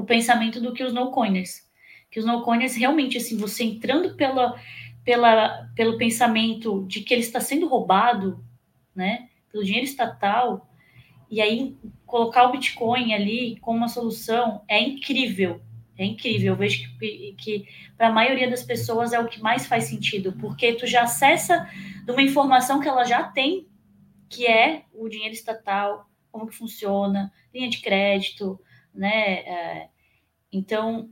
[0.00, 1.68] o pensamento do que os no-coiners.
[2.10, 4.58] Que os no-coiners, realmente, assim, você entrando pela,
[5.04, 8.44] pela, pelo pensamento de que ele está sendo roubado,
[8.94, 9.28] né?
[9.52, 10.68] Pelo dinheiro estatal,
[11.30, 11.76] e aí
[12.06, 15.60] colocar o Bitcoin ali como uma solução é incrível.
[15.96, 16.54] É incrível.
[16.54, 20.32] Eu vejo que, que para a maioria das pessoas é o que mais faz sentido,
[20.40, 21.68] porque tu já acessa
[22.04, 23.68] de uma informação que ela já tem,
[24.28, 28.58] que é o dinheiro estatal, como que funciona, linha de crédito,
[28.94, 29.40] né?
[29.40, 29.88] É,
[30.52, 31.10] então,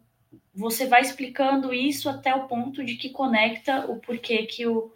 [0.54, 4.92] você vai explicando isso até o ponto de que conecta o porquê que o,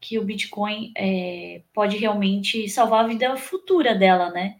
[0.00, 4.56] que o Bitcoin é, pode realmente salvar a vida futura dela, né?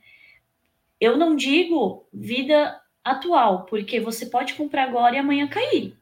[1.01, 5.97] Eu não digo vida atual, porque você pode comprar agora e amanhã cair,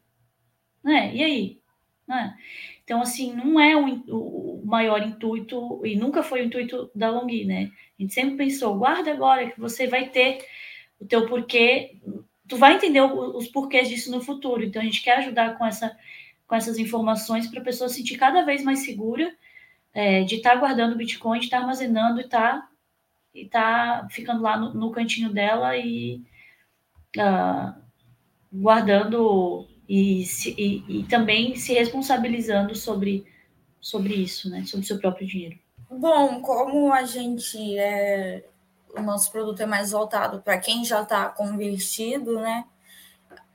[0.83, 1.15] né?
[1.15, 1.61] E aí?
[2.07, 2.35] Né?
[2.83, 7.45] Então, assim, não é o, o, maior intuito, e nunca foi o intuito da Longhi,
[7.45, 7.71] né?
[7.97, 10.45] A gente sempre pensou, guarda agora que você vai ter
[11.01, 11.99] o teu porquê,
[12.47, 14.63] tu vai entender os porquês disso no futuro.
[14.63, 15.97] Então, a gente quer ajudar com, essa,
[16.47, 19.33] com essas informações para a pessoa se sentir cada vez mais segura
[19.93, 22.69] é, de estar tá guardando Bitcoin, de estar tá armazenando e tá,
[23.33, 26.21] e tá ficando lá no, no cantinho dela e
[27.17, 27.73] uh,
[28.51, 33.25] guardando e, se, e, e, também se responsabilizando sobre,
[33.79, 34.63] sobre isso, né?
[34.65, 35.59] Sobre o seu próprio dinheiro.
[35.89, 38.45] Bom, como a gente é.
[38.95, 42.65] O nosso produto é mais voltado para quem já está convertido, né?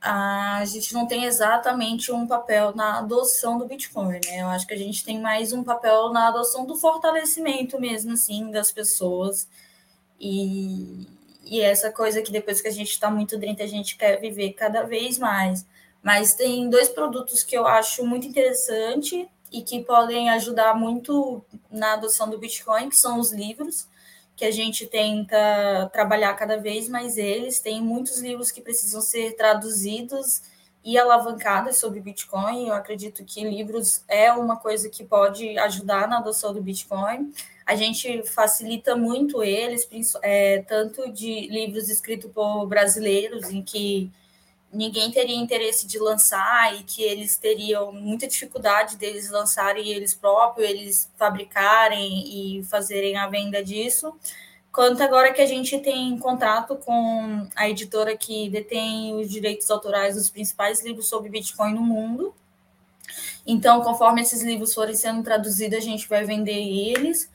[0.01, 4.41] A gente não tem exatamente um papel na adoção do Bitcoin, né?
[4.41, 8.51] Eu acho que a gente tem mais um papel na adoção do fortalecimento mesmo, assim,
[8.51, 9.47] das pessoas.
[10.19, 11.07] E,
[11.43, 14.53] e essa coisa que depois que a gente está muito dentro, a gente quer viver
[14.53, 15.65] cada vez mais.
[16.01, 21.93] Mas tem dois produtos que eu acho muito interessante e que podem ajudar muito na
[21.93, 23.87] adoção do Bitcoin, que são os livros,
[24.37, 27.59] que a gente tenta trabalhar cada vez mais eles.
[27.59, 30.41] Tem muitos livros que precisam ser traduzidos
[30.85, 32.69] e alavancados sobre Bitcoin.
[32.69, 37.33] Eu acredito que livros é uma coisa que pode ajudar na adoção do Bitcoin
[37.67, 39.85] a gente facilita muito eles,
[40.21, 44.09] é, tanto de livros escritos por brasileiros, em que
[44.71, 50.69] ninguém teria interesse de lançar e que eles teriam muita dificuldade deles lançarem eles próprios,
[50.69, 54.13] eles fabricarem e fazerem a venda disso.
[54.71, 60.15] Quanto agora que a gente tem contato com a editora que detém os direitos autorais
[60.15, 62.35] dos principais livros sobre Bitcoin no mundo.
[63.45, 67.27] Então, conforme esses livros forem sendo traduzidos, a gente vai vender eles.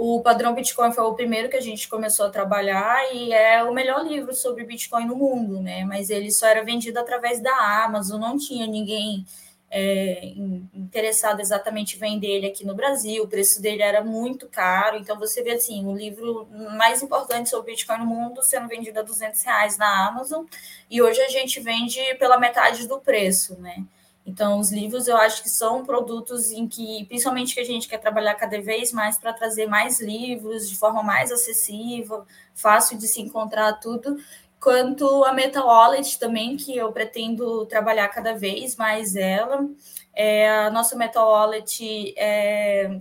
[0.00, 3.74] O padrão Bitcoin foi o primeiro que a gente começou a trabalhar e é o
[3.74, 5.84] melhor livro sobre Bitcoin no mundo, né?
[5.84, 9.26] Mas ele só era vendido através da Amazon, não tinha ninguém
[9.68, 10.34] é,
[10.72, 15.18] interessado exatamente em vender ele aqui no Brasil, o preço dele era muito caro, então
[15.18, 16.46] você vê assim, o livro
[16.76, 20.44] mais importante sobre Bitcoin no mundo sendo vendido a 200 reais na Amazon,
[20.88, 23.84] e hoje a gente vende pela metade do preço, né?
[24.28, 27.96] Então, os livros eu acho que são produtos em que, principalmente que a gente quer
[27.96, 33.22] trabalhar cada vez mais para trazer mais livros de forma mais acessível, fácil de se
[33.22, 34.18] encontrar tudo.
[34.60, 39.66] Quanto a Meta Wallet também, que eu pretendo trabalhar cada vez mais ela.
[40.12, 43.00] É, a nossa Meta Wallet é,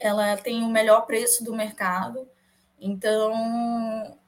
[0.00, 2.26] ela tem o melhor preço do mercado.
[2.84, 3.32] Então,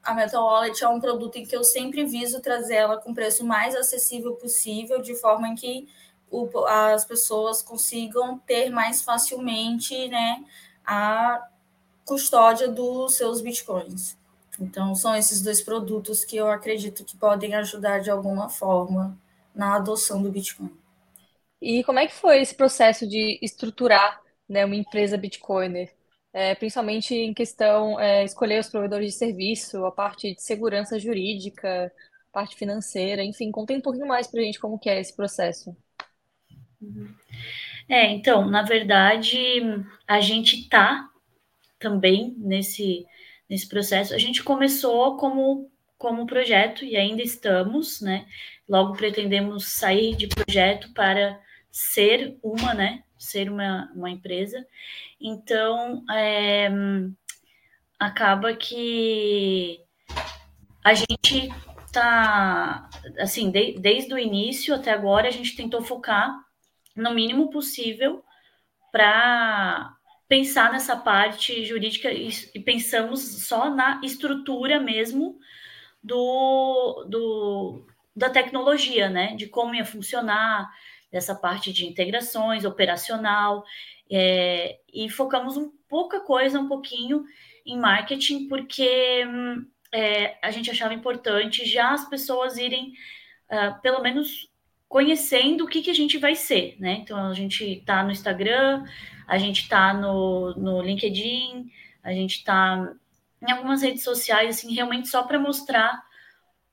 [0.01, 3.45] a Meta Wallet é um produto em que eu sempre viso trazer ela com preço
[3.45, 5.89] mais acessível possível, de forma em que
[6.31, 10.45] o, as pessoas consigam ter mais facilmente né,
[10.85, 11.49] a
[12.05, 14.17] custódia dos seus bitcoins.
[14.59, 19.17] Então, são esses dois produtos que eu acredito que podem ajudar de alguma forma
[19.53, 20.71] na adoção do Bitcoin.
[21.61, 25.94] E como é que foi esse processo de estruturar né, uma empresa Bitcoiner?
[26.35, 31.89] É, principalmente em questão é, escolher os provedores de serviço, a parte de segurança jurídica,
[32.29, 35.73] parte financeira, enfim, conta um pouquinho mais para a gente como que é esse processo.
[36.81, 37.07] Uhum.
[37.87, 39.39] É, então, na verdade,
[40.05, 41.09] a gente está
[41.79, 43.05] também nesse,
[43.49, 44.13] nesse processo.
[44.13, 48.27] A gente começou como, como projeto e ainda estamos, né?
[48.67, 51.39] Logo pretendemos sair de projeto para
[51.71, 53.04] ser uma, né?
[53.25, 54.65] Ser uma, uma empresa.
[55.19, 56.69] Então, é,
[57.99, 59.79] acaba que
[60.83, 61.49] a gente
[61.91, 66.39] tá, assim, de, desde o início até agora, a gente tentou focar
[66.95, 68.23] no mínimo possível
[68.91, 69.95] para
[70.27, 75.39] pensar nessa parte jurídica e, e, pensamos só na estrutura mesmo
[76.03, 79.35] do, do da tecnologia, né?
[79.35, 80.71] De como ia funcionar,
[81.11, 83.63] dessa parte de integrações, operacional,
[84.11, 87.23] é, e focamos um pouca coisa, um pouquinho
[87.65, 92.93] em marketing, porque hum, é, a gente achava importante já as pessoas irem,
[93.49, 94.49] uh, pelo menos,
[94.87, 96.99] conhecendo o que, que a gente vai ser, né?
[97.01, 98.83] Então, a gente está no Instagram,
[99.27, 101.71] a gente está no, no LinkedIn,
[102.03, 102.93] a gente está
[103.41, 106.03] em algumas redes sociais, assim, realmente só para mostrar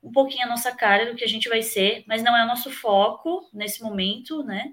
[0.03, 2.48] um pouquinho a nossa cara do que a gente vai ser, mas não é o
[2.48, 4.72] nosso foco nesse momento, né?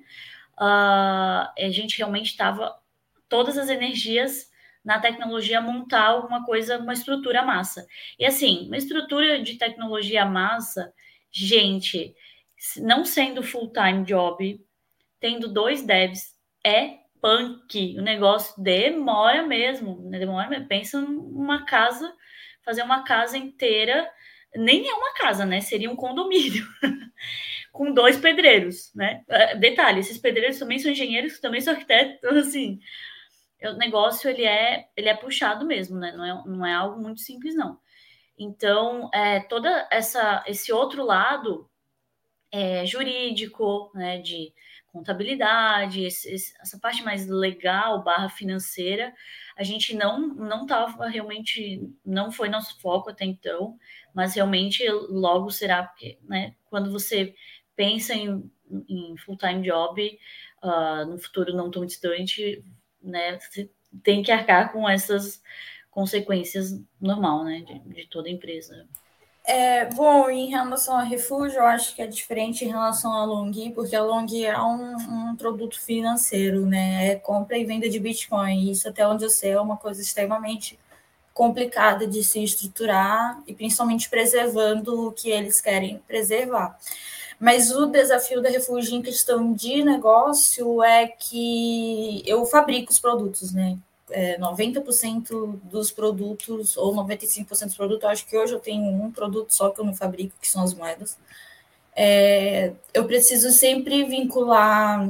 [0.57, 2.75] Uh, a gente realmente estava
[3.30, 4.49] todas as energias
[4.84, 7.86] na tecnologia montar alguma coisa, uma estrutura massa.
[8.17, 10.91] E assim, uma estrutura de tecnologia massa,
[11.32, 12.15] gente,
[12.77, 14.59] não sendo full-time job,
[15.19, 17.97] tendo dois devs, é punk.
[17.97, 20.19] O negócio demora mesmo, né?
[20.19, 20.65] demora.
[20.67, 22.13] Pensa numa casa,
[22.63, 24.09] fazer uma casa inteira,
[24.55, 25.61] nem é uma casa, né?
[25.61, 26.65] Seria um condomínio.
[27.71, 29.23] com dois pedreiros, né?
[29.29, 32.79] É, detalhe, esses pedreiros também são engenheiros, também são arquitetos, então, assim,
[33.63, 36.11] o negócio ele é ele é puxado mesmo, né?
[36.11, 37.79] Não é, não é algo muito simples não.
[38.37, 41.69] Então, é, toda essa esse outro lado
[42.51, 44.53] é, jurídico, né, de
[44.91, 49.13] contabilidade, esse, essa parte mais legal barra financeira,
[49.55, 53.77] a gente não não estava realmente não foi nosso foco até então,
[54.20, 57.34] mas realmente logo será porque, né, quando você
[57.74, 58.51] pensa em,
[58.89, 60.20] em full-time job
[60.61, 62.61] uh, no futuro não tão distante,
[63.01, 63.39] né?
[63.39, 63.70] Você
[64.03, 65.41] tem que arcar com essas
[65.89, 67.61] consequências normal, né?
[67.61, 68.86] De, de toda empresa.
[69.45, 73.53] É, bom, em relação a refúgio, eu acho que é diferente em relação a Long,
[73.74, 77.13] porque a Long é um, um, produto financeiro, né?
[77.13, 78.70] É compra e venda de Bitcoin.
[78.70, 80.78] Isso, até onde eu sei, é uma coisa extremamente
[81.39, 86.77] complicada de se estruturar e principalmente preservando o que eles querem preservar.
[87.39, 93.53] Mas o desafio da Refúgio em questão de negócio é que eu fabrico os produtos,
[93.53, 93.77] né?
[94.11, 99.55] É, 90% dos produtos, ou 95% dos produtos, acho que hoje eu tenho um produto
[99.55, 101.17] só que eu não fabrico, que são as moedas.
[101.95, 105.09] É, eu preciso sempre vincular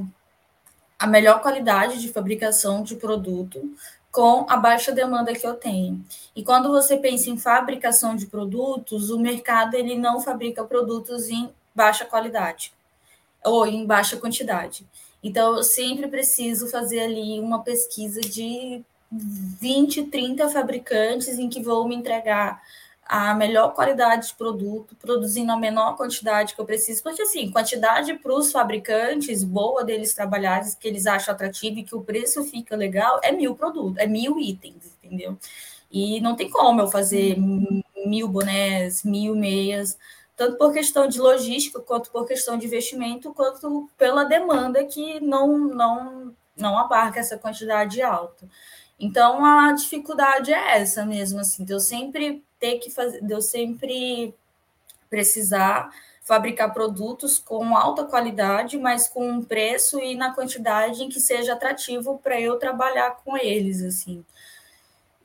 [0.99, 3.73] a melhor qualidade de fabricação de produto
[4.11, 6.03] com a baixa demanda que eu tenho.
[6.35, 11.49] E quando você pensa em fabricação de produtos, o mercado ele não fabrica produtos em
[11.73, 12.73] baixa qualidade
[13.43, 14.85] ou em baixa quantidade.
[15.23, 18.81] Então, eu sempre preciso fazer ali uma pesquisa de
[19.11, 22.61] 20, 30 fabricantes em que vou me entregar
[23.11, 28.13] a melhor qualidade de produto, produzindo a menor quantidade que eu preciso, porque assim, quantidade
[28.13, 32.75] para os fabricantes boa deles trabalharem, que eles acham atrativo e que o preço fica
[32.75, 35.35] legal, é mil produtos, é mil itens, entendeu?
[35.91, 37.35] E não tem como eu fazer
[38.05, 39.97] mil bonés, mil meias,
[40.37, 45.57] tanto por questão de logística, quanto por questão de investimento, quanto pela demanda que não,
[45.57, 48.47] não, não abarca essa quantidade alta.
[48.99, 54.33] Então, a dificuldade é essa mesmo, assim, eu sempre ter que fazer, de eu sempre
[55.09, 55.89] precisar
[56.23, 61.53] fabricar produtos com alta qualidade, mas com um preço e na quantidade em que seja
[61.53, 64.23] atrativo para eu trabalhar com eles, assim.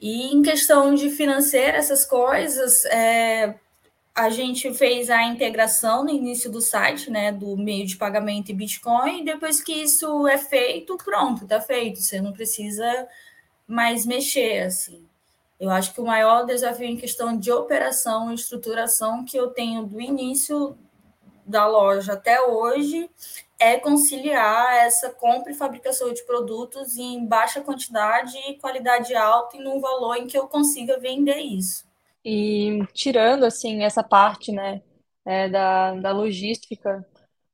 [0.01, 3.55] E em questão de financeira, essas coisas, é,
[4.15, 8.55] a gente fez a integração no início do site, né, do meio de pagamento e
[8.55, 13.09] Bitcoin, e depois que isso é feito, pronto, está feito, você não precisa
[13.67, 15.05] mais mexer, assim.
[15.65, 19.87] Eu acho que o maior desafio em questão de operação e estruturação que eu tenho
[19.87, 20.77] do início
[21.47, 23.09] da loja até hoje
[23.59, 29.61] é conciliar essa compra e fabricação de produtos em baixa quantidade e qualidade alta e
[29.61, 31.87] num valor em que eu consiga vender isso.
[32.23, 34.83] E tirando assim essa parte, né,
[35.25, 37.07] é, da, da logística,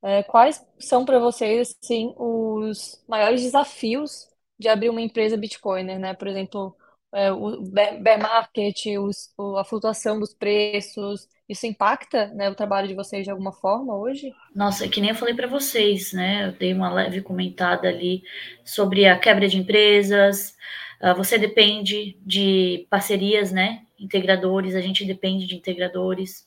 [0.03, 4.27] é, quais são para vocês assim os maiores desafios
[4.59, 6.13] de abrir uma empresa Bitcoiner, né?
[6.13, 6.75] Por exemplo,
[7.13, 12.93] é, o bear market, os, a flutuação dos preços, isso impacta, né, o trabalho de
[12.93, 14.33] vocês de alguma forma hoje?
[14.55, 16.47] Nossa, é que nem eu falei para vocês, né?
[16.47, 18.23] Eu dei uma leve comentada ali
[18.63, 20.55] sobre a quebra de empresas.
[21.01, 23.81] Uh, você depende de parcerias, né?
[24.01, 26.45] integradores, a gente depende de integradores.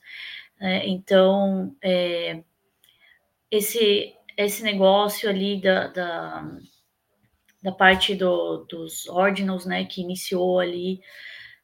[0.61, 2.43] É, então, é,
[3.51, 6.59] esse, esse negócio ali da, da,
[7.65, 11.01] da parte do, dos ordinals, né, que iniciou ali,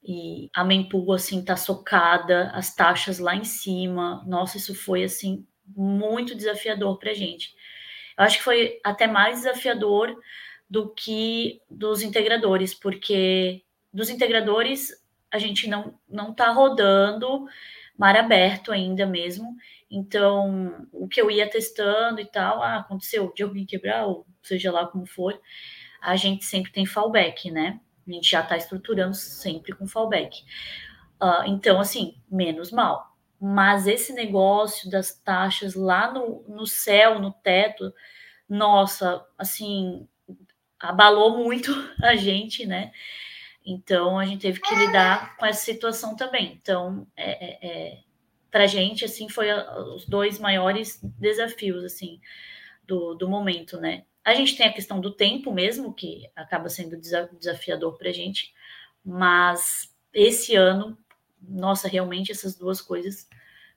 [0.02, 5.46] e a mempool, assim, tá socada, as taxas lá em cima, nossa, isso foi, assim,
[5.76, 7.54] muito desafiador para a gente.
[8.18, 10.16] Eu acho que foi até mais desafiador
[10.70, 14.90] do que dos integradores, porque dos integradores
[15.30, 17.44] a gente não não está rodando
[17.98, 19.54] mar aberto ainda mesmo.
[19.90, 24.72] Então, o que eu ia testando e tal, ah, aconteceu de alguém quebrar, ou seja
[24.72, 25.38] lá como for,
[26.00, 27.80] a gente sempre tem fallback, né?
[28.06, 30.42] A gente já está estruturando sempre com fallback.
[31.22, 33.16] Uh, então, assim, menos mal.
[33.40, 37.92] Mas esse negócio das taxas lá no, no céu, no teto,
[38.48, 40.06] nossa, assim,
[40.78, 41.72] abalou muito
[42.02, 42.90] a gente, né?
[43.64, 46.58] Então a gente teve que lidar com essa situação também.
[46.60, 47.98] Então, é, é, é
[48.50, 49.48] para a gente, assim, foi
[49.94, 52.20] os dois maiores desafios, assim,
[52.84, 54.04] do, do momento, né?
[54.24, 57.00] A gente tem a questão do tempo mesmo, que acaba sendo
[57.38, 58.52] desafiador para a gente,
[59.04, 60.96] mas esse ano,
[61.40, 63.28] nossa, realmente essas duas coisas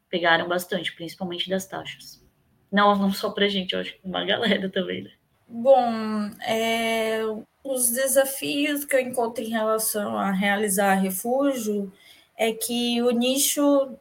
[0.09, 2.23] pegaram bastante, principalmente das taxas.
[2.71, 5.11] Não, não só para a gente, eu acho que uma galera também, né?
[5.47, 7.21] Bom, é,
[7.63, 11.91] os desafios que eu encontro em relação a realizar refúgio
[12.37, 13.95] é que o nicho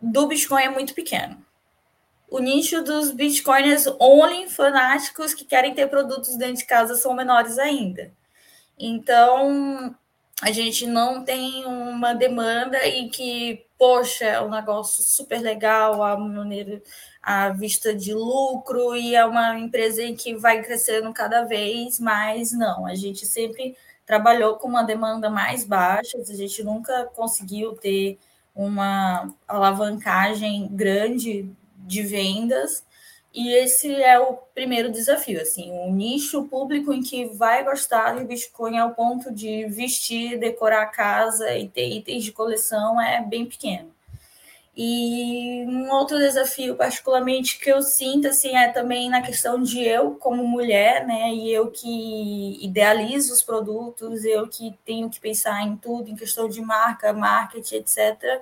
[0.00, 1.44] do Bitcoin é muito pequeno.
[2.30, 7.58] O nicho dos Bitcoiners only fanáticos que querem ter produtos dentro de casa são menores
[7.58, 8.12] ainda.
[8.78, 9.94] Então,
[10.42, 16.16] a gente não tem uma demanda em que, poxa, é um negócio super legal, a
[16.18, 16.82] maneira,
[17.22, 22.52] a vista de lucro e é uma empresa em que vai crescendo cada vez mais.
[22.52, 23.76] Não, a gente sempre
[24.06, 28.18] trabalhou com uma demanda mais baixa, a gente nunca conseguiu ter
[28.54, 31.50] uma alavancagem grande
[31.88, 32.84] de vendas.
[33.34, 38.24] E esse é o primeiro desafio, assim, o nicho público em que vai gostar de
[38.24, 43.44] Bitcoin ao ponto de vestir, decorar a casa e ter itens de coleção é bem
[43.44, 43.92] pequeno.
[44.80, 50.12] E um outro desafio, particularmente, que eu sinto, assim, é também na questão de eu,
[50.12, 55.76] como mulher, né, e eu que idealizo os produtos, eu que tenho que pensar em
[55.76, 58.40] tudo, em questão de marca, marketing, etc.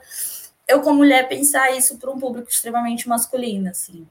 [0.68, 4.06] Eu, como mulher, pensar isso para um público extremamente masculino, assim.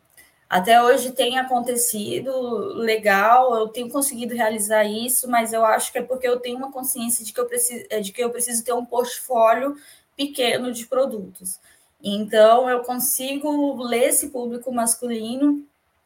[0.50, 2.32] Até hoje tem acontecido
[2.76, 6.72] legal, eu tenho conseguido realizar isso, mas eu acho que é porque eu tenho uma
[6.72, 9.76] consciência de que eu preciso, de que eu preciso ter um portfólio
[10.16, 11.60] pequeno de produtos.
[12.02, 15.66] Então, eu consigo ler esse público masculino.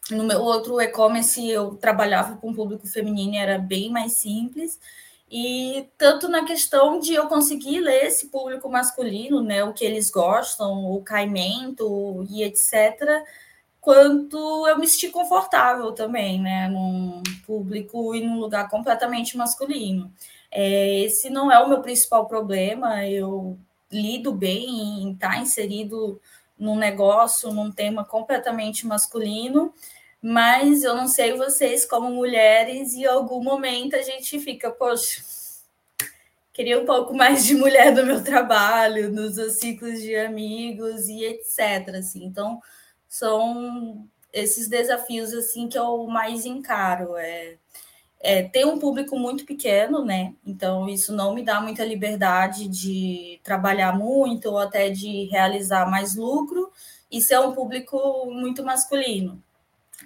[0.09, 4.79] No meu outro e-commerce, eu trabalhava com público feminino, era bem mais simples.
[5.31, 10.09] E tanto na questão de eu conseguir ler esse público masculino, né, o que eles
[10.09, 13.23] gostam, o caimento e etc.,
[13.79, 20.11] quanto eu me senti confortável também, né, num público e num lugar completamente masculino.
[20.51, 23.57] É, esse não é o meu principal problema, eu
[23.91, 26.19] lido bem em estar tá inserido
[26.57, 29.73] num negócio, num tema completamente masculino,
[30.21, 35.23] mas eu não sei vocês, como mulheres, e em algum momento a gente fica, poxa,
[36.53, 41.95] queria um pouco mais de mulher no meu trabalho, nos ciclos de amigos e etc.
[41.97, 42.25] Assim.
[42.25, 42.61] Então,
[43.07, 47.17] são esses desafios assim que eu mais encaro.
[47.17, 47.57] É
[48.19, 50.33] é, tem um público muito pequeno, né?
[50.45, 56.15] Então, isso não me dá muita liberdade de trabalhar muito ou até de realizar mais
[56.15, 56.69] lucro.
[57.09, 57.97] Isso é um público
[58.29, 59.41] muito masculino.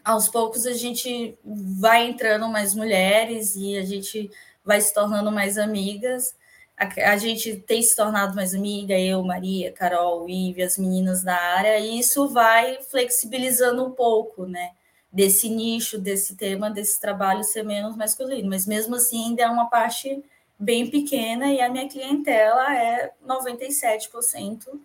[0.03, 4.29] Aos poucos, a gente vai entrando mais mulheres e a gente
[4.63, 6.35] vai se tornando mais amigas.
[6.77, 11.35] A, a gente tem se tornado mais amiga, eu, Maria, Carol, Ive, as meninas da
[11.35, 14.71] área, e isso vai flexibilizando um pouco, né?
[15.13, 19.69] desse nicho, desse tema, desse trabalho ser menos masculino, mas mesmo assim ainda é uma
[19.69, 20.23] parte
[20.57, 24.79] bem pequena e a minha clientela é 97%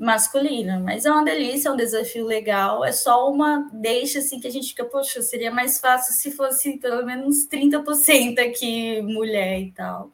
[0.00, 4.48] masculina, mas é uma delícia, é um desafio legal, é só uma deixa assim que
[4.48, 9.70] a gente fica, poxa, seria mais fácil se fosse pelo menos 30% aqui mulher e
[9.72, 10.10] tal.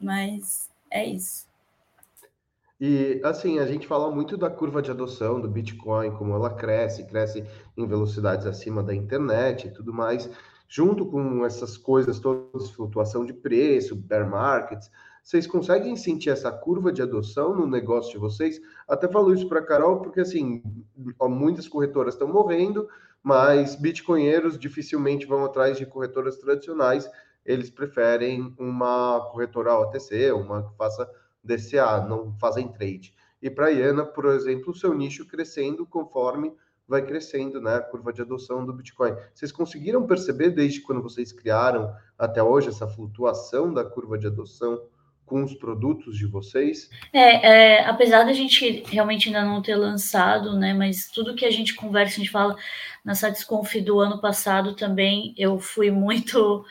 [0.00, 1.48] Mas é isso.
[2.80, 7.04] E assim, a gente fala muito da curva de adoção do Bitcoin, como ela cresce,
[7.04, 7.44] cresce
[7.76, 10.30] em velocidades acima da internet e tudo mais,
[10.68, 14.88] junto com essas coisas todas, flutuação de preço, bear markets,
[15.28, 18.58] vocês conseguem sentir essa curva de adoção no negócio de vocês?
[18.88, 20.62] Até falo isso para Carol, porque assim,
[21.20, 22.88] muitas corretoras estão morrendo,
[23.22, 27.08] mas bitcoinheiros dificilmente vão atrás de corretoras tradicionais,
[27.44, 31.08] eles preferem uma corretora OTC, uma que faça
[31.44, 33.14] DCA, não fazem trade.
[33.40, 36.52] E para a Iana, por exemplo, o seu nicho crescendo conforme
[36.86, 39.14] vai crescendo, né, a curva de adoção do Bitcoin.
[39.34, 44.82] Vocês conseguiram perceber desde quando vocês criaram até hoje essa flutuação da curva de adoção
[45.28, 46.90] com os produtos de vocês?
[47.12, 51.50] É, é, apesar da gente realmente ainda não ter lançado, né, mas tudo que a
[51.50, 52.56] gente conversa, a gente fala
[53.04, 56.64] na Satisconf do ano passado também, eu fui muito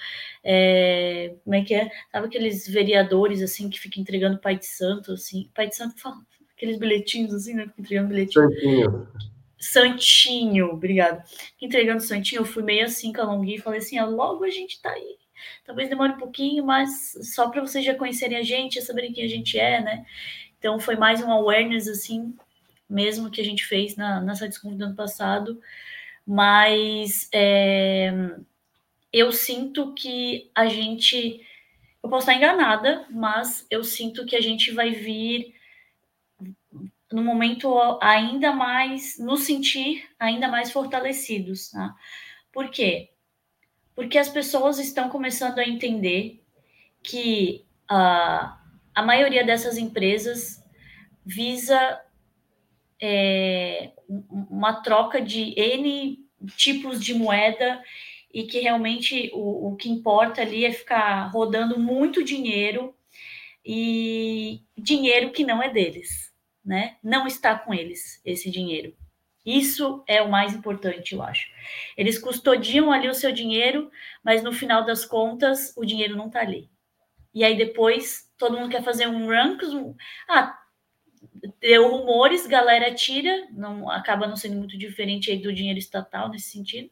[0.44, 1.92] é, como é que é?
[2.12, 6.16] Sabe aqueles vereadores assim que ficam entregando pai de santo, assim, pai de santo fala,
[6.56, 7.70] aqueles bilhetinhos assim, né?
[7.78, 8.54] Entregando bilhetinhos.
[9.60, 11.22] Santinho, obrigado.
[11.62, 14.50] Entregando Santinho, eu fui meio assim com a Longhi e falei assim: ah, logo a
[14.50, 15.18] gente tá aí.
[15.66, 19.30] Talvez demore um pouquinho, mas só para vocês já conhecerem a gente, saberem quem a
[19.30, 20.06] gente é, né?
[20.60, 22.36] Então foi mais um awareness assim,
[22.90, 25.62] mesmo que a gente fez na, nessa discussão do ano passado.
[26.26, 28.12] Mas é,
[29.12, 31.42] eu sinto que a gente.
[32.04, 35.56] Eu posso estar enganada, mas eu sinto que a gente vai vir
[37.12, 41.70] no momento ainda mais, nos sentir ainda mais fortalecidos.
[41.70, 41.96] Tá?
[42.52, 43.10] Por quê?
[43.98, 46.42] Porque as pessoas estão começando a entender
[47.02, 48.54] que uh,
[48.94, 50.64] a maioria dessas empresas
[51.26, 52.00] visa
[53.02, 53.92] é,
[54.50, 56.24] uma troca de N
[56.56, 57.84] tipos de moeda
[58.32, 62.96] e que realmente o, o que importa ali é ficar rodando muito dinheiro
[63.66, 66.28] e dinheiro que não é deles
[66.68, 66.98] né?
[67.02, 68.94] Não está com eles esse dinheiro.
[69.48, 71.50] Isso é o mais importante, eu acho.
[71.96, 73.90] Eles custodiam ali o seu dinheiro,
[74.22, 76.70] mas no final das contas o dinheiro não está ali.
[77.34, 79.62] E aí depois todo mundo quer fazer um rank,
[80.28, 80.54] ah,
[81.62, 86.50] deu rumores, galera tira, não acaba não sendo muito diferente aí do dinheiro estatal nesse
[86.50, 86.90] sentido.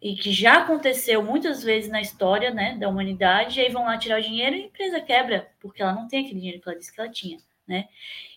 [0.00, 3.98] E que já aconteceu muitas vezes na história, né, da humanidade, e aí vão lá
[3.98, 6.78] tirar o dinheiro e a empresa quebra, porque ela não tem aquele dinheiro que ela
[6.78, 7.88] disse que ela tinha né?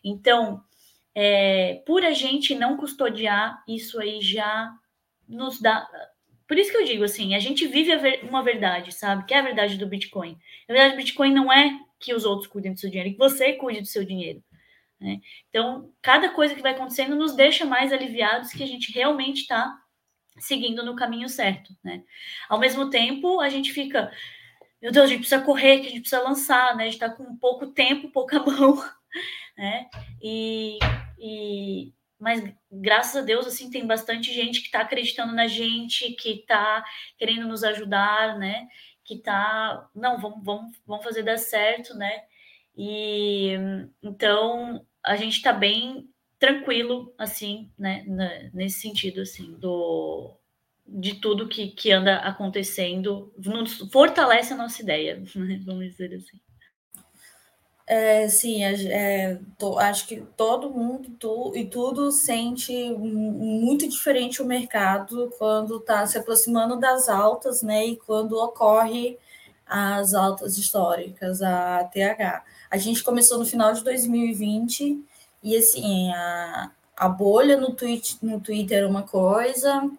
[0.04, 0.64] Então,
[1.16, 4.72] é, por a gente não custodiar, isso aí já
[5.28, 5.88] nos dá.
[6.48, 7.92] Por isso que eu digo assim, a gente vive
[8.24, 9.26] uma verdade, sabe?
[9.26, 10.38] Que é a verdade do Bitcoin.
[10.70, 13.18] A verdade do Bitcoin não é que os outros cuidem do seu dinheiro, é que
[13.18, 14.44] você cuide do seu dinheiro.
[15.00, 15.20] Né?
[15.50, 19.76] Então, cada coisa que vai acontecendo nos deixa mais aliviados que a gente realmente está
[20.38, 22.04] seguindo no caminho certo, né?
[22.50, 24.12] Ao mesmo tempo, a gente fica,
[24.82, 26.84] meu Deus, a gente precisa correr, que a gente precisa lançar, né?
[26.84, 28.84] A gente está com pouco tempo, pouca mão,
[29.58, 29.88] né?
[30.22, 30.78] E,
[31.20, 32.42] e mas
[32.72, 36.84] graças a Deus assim tem bastante gente que está acreditando na gente, que está
[37.18, 38.68] querendo nos ajudar, né?
[39.04, 42.24] Que está não vamos, vamos, vamos fazer dar certo, né?
[42.76, 43.52] E
[44.02, 46.10] então a gente está bem
[46.40, 48.04] tranquilo assim, né?
[48.54, 50.38] Nesse sentido assim do
[50.88, 55.60] de tudo que, que anda acontecendo, nos fortalece a nossa ideia, né?
[55.66, 56.40] vamos dizer assim.
[57.88, 64.46] É, sim, é, tô, acho que todo mundo tu, e tudo sente muito diferente o
[64.46, 67.86] mercado quando está se aproximando das altas, né?
[67.86, 69.20] E quando ocorre
[69.68, 72.44] as altas históricas, a TH.
[72.72, 75.04] A gente começou no final de 2020
[75.44, 79.90] e assim a, a bolha no, tweet, no Twitter era uma coisa,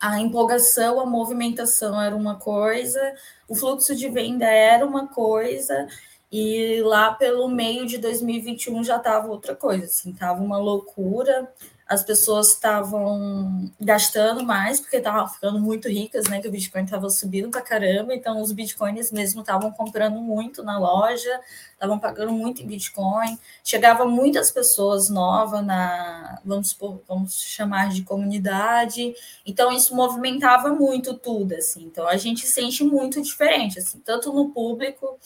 [0.00, 3.00] a empolgação, a movimentação era uma coisa,
[3.48, 5.88] o fluxo de venda era uma coisa
[6.32, 11.52] e lá pelo meio de 2021 já estava outra coisa, assim, tava uma loucura.
[11.88, 16.40] As pessoas estavam gastando mais porque estavam ficando muito ricas, né?
[16.40, 20.78] Que o Bitcoin estava subindo para caramba, então os bitcoins mesmo estavam comprando muito na
[20.78, 21.40] loja,
[21.72, 23.36] estavam pagando muito em Bitcoin.
[23.64, 26.78] Chegava muitas pessoas novas na, vamos
[27.08, 29.12] vamos chamar de comunidade.
[29.44, 31.82] Então isso movimentava muito tudo, assim.
[31.86, 35.18] Então a gente sente muito diferente, assim, tanto no público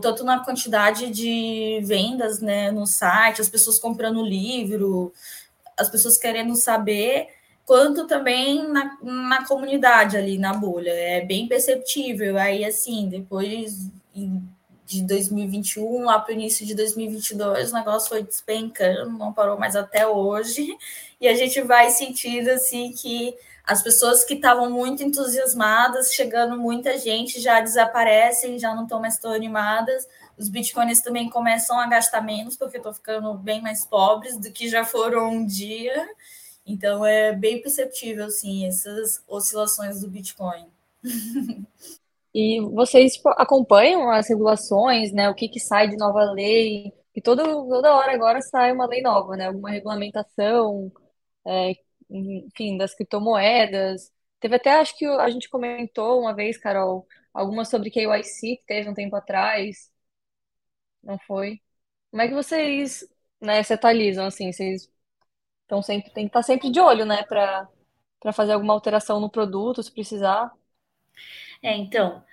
[0.00, 5.12] tanto na quantidade de vendas né, no site, as pessoas comprando livro,
[5.76, 7.28] as pessoas querendo saber,
[7.64, 10.90] quanto também na, na comunidade ali, na bolha.
[10.90, 12.38] É bem perceptível.
[12.38, 13.90] Aí, assim, depois
[14.86, 19.74] de 2021 lá para o início de 2022, o negócio foi despencando, não parou mais
[19.74, 20.76] até hoje.
[21.20, 23.34] E a gente vai sentindo, assim, que
[23.64, 29.18] as pessoas que estavam muito entusiasmadas, chegando muita gente, já desaparecem, já não estão mais
[29.18, 30.08] tão animadas.
[30.36, 34.68] Os bitcoins também começam a gastar menos, porque estão ficando bem mais pobres do que
[34.68, 36.08] já foram um dia.
[36.66, 40.66] Então é bem perceptível, sim, essas oscilações do Bitcoin.
[42.34, 45.28] E vocês tipo, acompanham as regulações, né?
[45.28, 46.90] O que, que sai de nova lei?
[47.14, 49.48] E toda, toda hora agora sai uma lei nova, né?
[49.48, 50.90] Alguma regulamentação,
[51.46, 51.74] é,
[52.12, 54.12] enfim, das criptomoedas.
[54.40, 58.88] Teve até, acho que a gente comentou uma vez, Carol, alguma sobre KYC que teve
[58.90, 59.90] um tempo atrás.
[61.02, 61.60] Não foi?
[62.10, 63.04] Como é que vocês,
[63.40, 64.52] né, se atualizam, assim?
[64.52, 64.90] Vocês
[65.62, 67.68] estão sempre, tem que estar sempre de olho, né, para
[68.22, 70.52] para fazer alguma alteração no produto, se precisar.
[71.60, 72.24] É, então,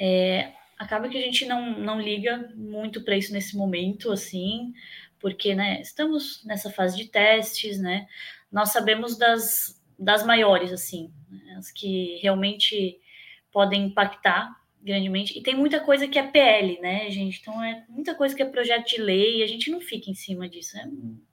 [0.00, 4.72] é, acaba que a gente não, não liga muito para isso nesse momento, assim,
[5.20, 8.06] porque, né, estamos nessa fase de testes, né,
[8.54, 13.00] nós sabemos das, das maiores, assim, né, as que realmente
[13.50, 14.48] podem impactar
[14.80, 15.36] grandemente.
[15.36, 17.40] E tem muita coisa que é PL, né, gente?
[17.40, 20.48] Então é muita coisa que é projeto de lei, a gente não fica em cima
[20.48, 20.76] disso.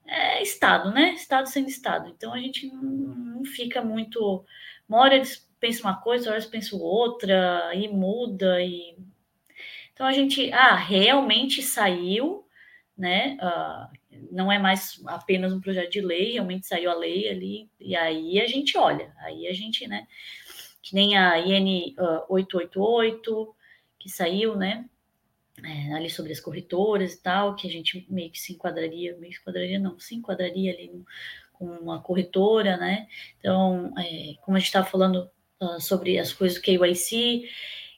[0.08, 1.14] É, é Estado, né?
[1.14, 2.10] Estado sendo Estado.
[2.10, 4.44] Então a gente não, não fica muito.
[4.90, 8.64] Uma hora eles pensam uma coisa, outra hora eles pensam outra, e muda.
[8.64, 8.98] E...
[9.94, 12.48] Então a gente, ah, realmente saiu,
[12.98, 13.38] né?
[13.40, 14.01] Uh,
[14.32, 18.40] não é mais apenas um projeto de lei, realmente saiu a lei ali, e aí
[18.40, 20.06] a gente olha, aí a gente, né?
[20.82, 23.56] que nem a IN uh, 888,
[24.00, 24.86] que saiu, né?
[25.64, 29.32] É, ali sobre as corretoras e tal, que a gente meio que se enquadraria, meio
[29.32, 31.06] que se enquadraria, não, se enquadraria ali no,
[31.54, 33.08] com uma corretora, né?
[33.38, 35.30] Então, é, como a gente estava falando
[35.62, 37.48] uh, sobre as coisas do KYC,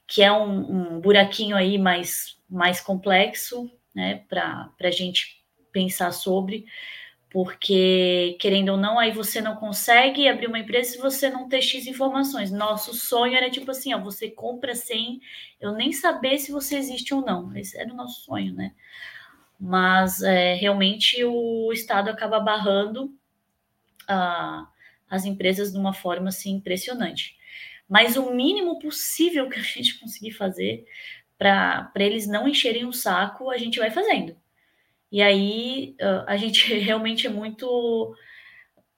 [0.05, 5.42] que é um, um buraquinho aí mais, mais complexo, né, para a gente
[5.74, 6.65] pensar sobre,
[7.30, 11.63] porque querendo ou não, aí você não consegue abrir uma empresa se você não ter
[11.63, 12.51] X informações.
[12.51, 15.19] Nosso sonho era tipo assim, ó, você compra sem
[15.59, 17.55] eu nem saber se você existe ou não.
[17.57, 18.74] Esse era o nosso sonho, né?
[19.59, 23.11] Mas é, realmente o Estado acaba barrando
[24.07, 24.67] ah,
[25.09, 27.36] as empresas de uma forma assim impressionante.
[27.89, 30.86] Mas o mínimo possível que a gente conseguir fazer
[31.38, 34.36] para eles não encherem o saco, a gente vai fazendo.
[35.14, 35.95] E aí
[36.26, 38.16] a gente realmente é muito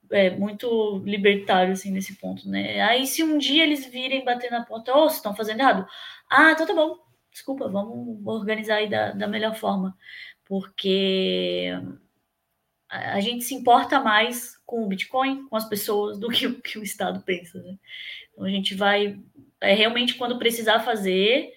[0.09, 2.81] é, muito libertário assim nesse ponto, né?
[2.81, 5.85] Aí se um dia eles virem bater na porta, ou oh, estão fazendo errado,
[6.29, 6.97] ah, então tá bom,
[7.29, 9.97] desculpa, vamos organizar aí da, da melhor forma,
[10.45, 11.71] porque
[12.87, 16.79] a, gente se importa mais com o Bitcoin, com as pessoas, do que o que
[16.79, 17.77] o Estado pensa, né?
[18.31, 19.19] Então a gente vai
[19.59, 21.51] é, realmente quando precisar fazer,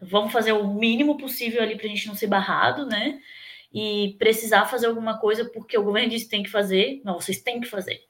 [0.00, 3.20] vamos fazer o mínimo possível ali para a gente não ser barrado, né?
[3.74, 7.42] E precisar fazer alguma coisa porque o governo disse que tem que fazer, não, vocês
[7.42, 8.04] têm que fazer.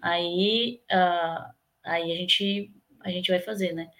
[0.00, 1.52] Aí, uh,
[1.84, 2.72] aí a gente
[3.04, 3.90] a gente vai fazer, né?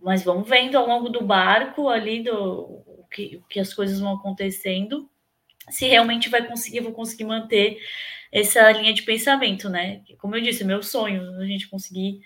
[0.00, 3.98] Mas vamos vendo ao longo do barco ali do o que, o que as coisas
[3.98, 5.10] vão acontecendo,
[5.68, 7.80] se realmente vai conseguir, vou conseguir manter
[8.30, 10.02] essa linha de pensamento, né?
[10.18, 12.20] Como eu disse, meu sonho a gente conseguir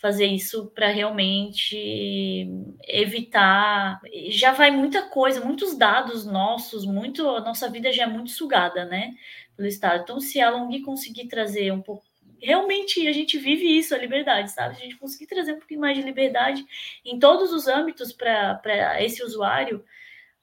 [0.00, 2.48] fazer isso para realmente
[2.88, 4.00] evitar.
[4.30, 8.84] Já vai muita coisa, muitos dados nossos, muito a nossa vida já é muito sugada,
[8.86, 9.14] né,
[9.56, 10.02] pelo Estado.
[10.02, 12.04] Então, se a Long conseguir trazer um pouco
[12.42, 14.74] realmente a gente vive isso, a liberdade, sabe?
[14.74, 16.64] A gente conseguir trazer um pouquinho mais de liberdade
[17.04, 19.84] em todos os âmbitos para esse usuário,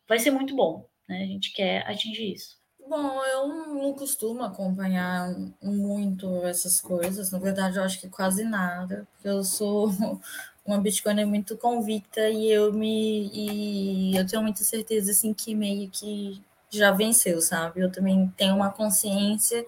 [0.07, 0.87] vai ser muito bom.
[1.07, 1.23] Né?
[1.23, 2.57] A gente quer atingir isso.
[2.89, 7.31] Bom, eu não costumo acompanhar muito essas coisas.
[7.31, 9.91] Na verdade, eu acho que quase nada, porque eu sou
[10.65, 15.89] uma Bitcoiner muito convicta e eu me e eu tenho muita certeza assim que meio
[15.89, 17.81] que já venceu, sabe?
[17.81, 19.65] Eu também tenho uma consciência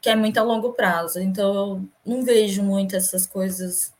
[0.00, 1.20] que é muito a longo prazo.
[1.20, 3.92] Então eu não vejo muito essas coisas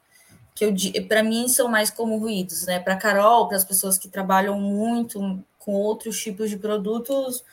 [0.54, 0.74] que eu
[1.08, 2.80] para mim são mais como ruídos, né?
[2.80, 7.44] Para Carol, para as pessoas que trabalham muito com outros tipos de produtos,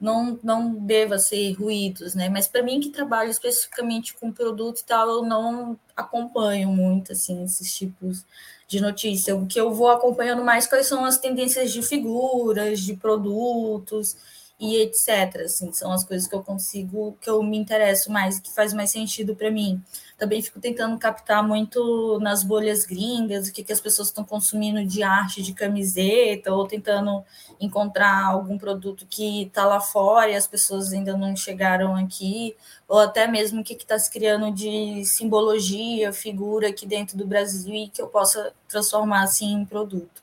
[0.00, 2.28] não, não deva ser ruídos, né?
[2.28, 7.42] Mas para mim que trabalho especificamente com produto e tal, eu não acompanho muito assim
[7.44, 8.24] esses tipos
[8.66, 9.36] de notícia.
[9.36, 14.16] O que eu vou acompanhando mais quais são as tendências de figuras, de produtos
[14.58, 15.42] e etc.
[15.44, 18.90] Assim, são as coisas que eu consigo, que eu me interesso mais, que faz mais
[18.90, 19.82] sentido para mim.
[20.16, 24.84] Também fico tentando captar muito nas bolhas gringas, o que, que as pessoas estão consumindo
[24.86, 27.24] de arte, de camiseta, ou tentando
[27.60, 32.56] encontrar algum produto que está lá fora e as pessoas ainda não chegaram aqui,
[32.88, 37.74] ou até mesmo o que está se criando de simbologia, figura aqui dentro do Brasil
[37.74, 40.22] e que eu possa transformar assim em produto.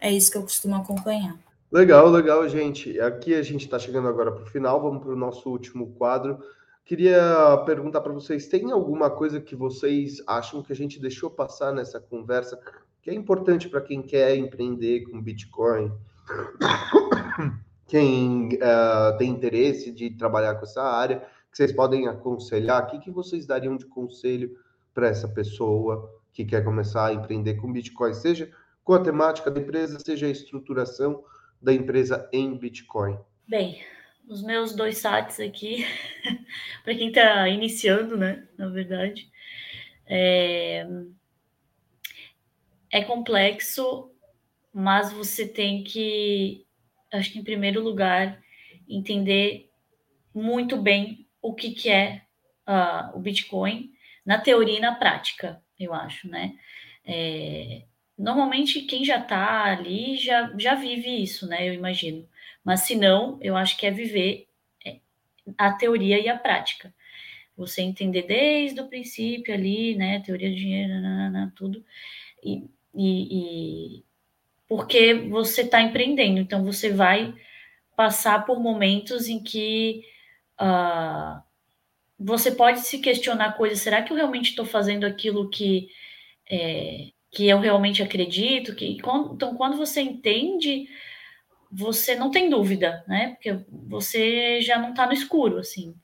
[0.00, 1.36] É isso que eu costumo acompanhar.
[1.72, 3.00] Legal, legal, gente.
[3.00, 6.40] Aqui a gente está chegando agora para o final, vamos para o nosso último quadro.
[6.84, 11.72] Queria perguntar para vocês: tem alguma coisa que vocês acham que a gente deixou passar
[11.72, 12.58] nessa conversa
[13.00, 15.92] que é importante para quem quer empreender com Bitcoin?
[17.86, 21.20] Quem uh, tem interesse de trabalhar com essa área,
[21.50, 22.84] que vocês podem aconselhar?
[22.84, 24.56] O que, que vocês dariam de conselho
[24.94, 28.50] para essa pessoa que quer começar a empreender com Bitcoin, seja
[28.84, 31.24] com a temática da empresa, seja a estruturação?
[31.60, 33.18] Da empresa em Bitcoin?
[33.46, 33.82] Bem,
[34.28, 35.84] os meus dois sites aqui,
[36.84, 38.46] para quem está iniciando, né?
[38.56, 39.30] Na verdade,
[40.06, 40.86] é...
[42.90, 44.10] é complexo,
[44.72, 46.64] mas você tem que,
[47.12, 48.40] acho que em primeiro lugar,
[48.88, 49.70] entender
[50.34, 52.22] muito bem o que, que é
[52.68, 53.92] uh, o Bitcoin
[54.24, 56.54] na teoria e na prática, eu acho, né?
[57.04, 57.84] É,
[58.20, 61.66] Normalmente, quem já está ali já, já vive isso, né?
[61.66, 62.28] Eu imagino.
[62.62, 64.46] Mas se não, eu acho que é viver
[64.84, 64.98] é,
[65.56, 66.94] a teoria e a prática.
[67.56, 70.20] Você entender desde o princípio ali, né?
[70.20, 71.82] Teoria do dinheiro, nanana, tudo.
[72.44, 74.04] E, e,
[74.68, 76.40] porque você está empreendendo.
[76.40, 77.34] Então, você vai
[77.96, 80.04] passar por momentos em que
[80.60, 81.42] uh,
[82.18, 83.80] você pode se questionar coisas.
[83.80, 85.88] Será que eu realmente estou fazendo aquilo que,
[86.50, 88.74] é, que eu realmente acredito?
[88.74, 90.88] Que, então, quando você entende,
[91.70, 93.30] você não tem dúvida, né?
[93.30, 95.94] Porque você já não está no escuro, assim.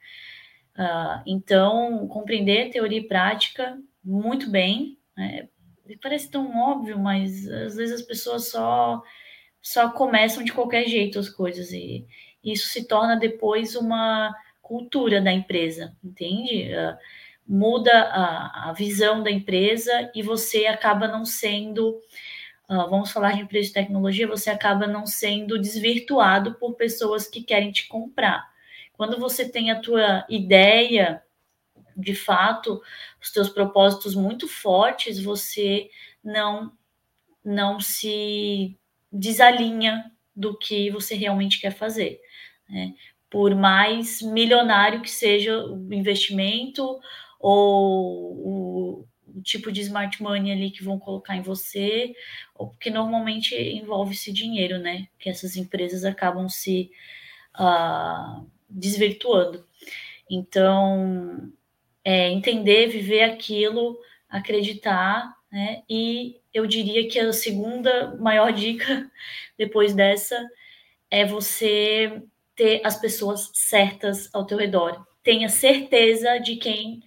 [0.78, 5.48] Uh, então, compreender teoria e prática muito bem, né?
[6.02, 9.02] parece tão óbvio, mas às vezes as pessoas só
[9.62, 12.06] só começam de qualquer jeito as coisas e
[12.42, 14.32] isso se torna depois uma
[14.62, 16.68] cultura da empresa, entende?
[16.72, 16.96] Uh,
[17.46, 22.00] muda a, a, visão da empresa e você acaba não sendo,
[22.68, 27.42] uh, vamos falar de empresa de tecnologia, você acaba não sendo desvirtuado por pessoas que
[27.42, 28.48] querem te comprar.
[28.94, 31.22] Quando você tem a tua ideia,
[31.96, 32.82] de fato,
[33.22, 35.88] os teus propósitos muito fortes, você
[36.22, 36.72] não
[37.44, 38.76] não se
[39.12, 42.20] desalinha do que você realmente quer fazer.
[42.68, 42.92] Né?
[43.30, 46.98] Por mais milionário que seja o investimento
[47.38, 49.06] ou o,
[49.36, 52.14] o, tipo de smart money ali que vão colocar em você,
[52.54, 55.08] ou porque normalmente envolve-se dinheiro, né?
[55.18, 56.90] Que essas empresas acabam se
[57.58, 59.64] uh, desvirtuando.
[60.30, 61.52] Então,
[62.04, 63.98] é, entender, viver aquilo,
[64.28, 65.82] acreditar, né?
[65.88, 69.10] E eu diria que a segunda maior dica
[69.58, 70.36] depois dessa
[71.10, 72.22] é você
[72.54, 75.06] ter as pessoas certas ao teu redor.
[75.22, 77.02] Tenha certeza de quem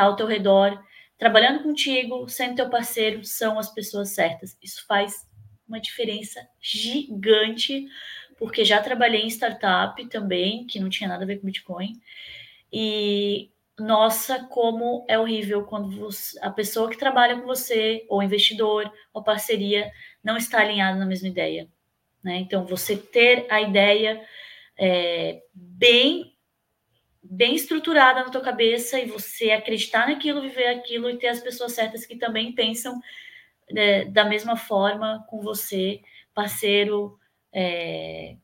[0.00, 0.82] está ao teu redor,
[1.18, 4.56] trabalhando contigo, sendo teu parceiro, são as pessoas certas.
[4.62, 5.28] Isso faz
[5.68, 7.86] uma diferença gigante
[8.38, 12.00] porque já trabalhei em startup também, que não tinha nada a ver com Bitcoin.
[12.72, 18.90] E nossa, como é horrível quando você, a pessoa que trabalha com você, ou investidor,
[19.12, 19.92] ou parceria,
[20.24, 21.68] não está alinhada na mesma ideia.
[22.22, 22.38] Né?
[22.38, 24.22] Então, você ter a ideia
[24.78, 26.34] é, bem
[27.22, 31.72] bem estruturada na tua cabeça e você acreditar naquilo, viver aquilo e ter as pessoas
[31.72, 33.00] certas que também pensam
[33.68, 36.00] é, da mesma forma com você,
[36.34, 37.18] parceiro,
[37.52, 38.36] é,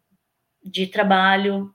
[0.63, 1.75] de trabalho,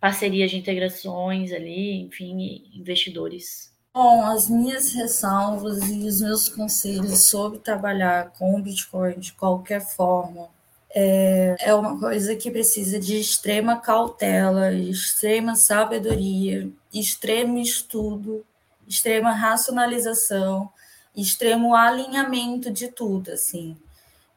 [0.00, 3.72] parcerias de integrações ali, enfim, investidores.
[3.94, 9.80] Bom, as minhas ressalvas e os meus conselhos sobre trabalhar com o Bitcoin de qualquer
[9.80, 10.48] forma
[10.94, 18.44] é, é uma coisa que precisa de extrema cautela, extrema sabedoria, extremo estudo,
[18.86, 20.70] extrema racionalização,
[21.16, 23.76] extremo alinhamento de tudo, assim.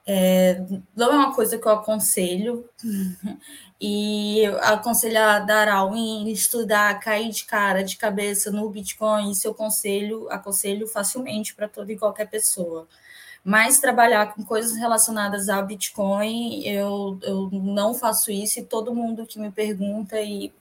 [0.08, 0.62] É,
[0.96, 2.70] não é uma coisa que eu aconselho,
[3.80, 10.30] e aconselhar dar all-in, estudar, cair de cara, de cabeça no Bitcoin, isso eu aconselho,
[10.32, 12.88] aconselho facilmente para toda e qualquer pessoa.
[13.46, 19.26] Mas trabalhar com coisas relacionadas ao Bitcoin, eu, eu não faço isso, e todo mundo
[19.26, 20.52] que me pergunta e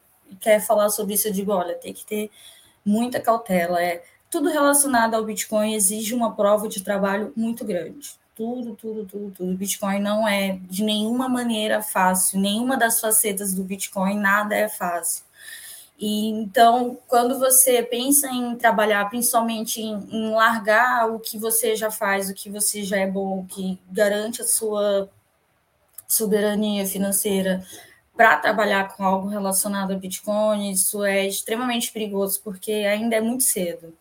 [0.41, 2.31] quer falar sobre isso, eu digo, olha, tem que ter
[2.85, 3.83] muita cautela.
[3.83, 9.31] É, tudo relacionado ao Bitcoin exige uma prova de trabalho muito grande tudo, tudo, tudo,
[9.31, 9.57] tudo.
[9.57, 15.25] Bitcoin não é de nenhuma maneira fácil, nenhuma das facetas do Bitcoin, nada é fácil.
[15.99, 21.91] E então, quando você pensa em trabalhar, principalmente em, em, largar o que você já
[21.91, 25.09] faz, o que você já é bom, que garante a sua
[26.09, 27.65] soberania financeira,
[28.17, 33.43] para trabalhar com algo relacionado a Bitcoin, isso é extremamente perigoso, porque ainda é muito
[33.43, 33.93] cedo.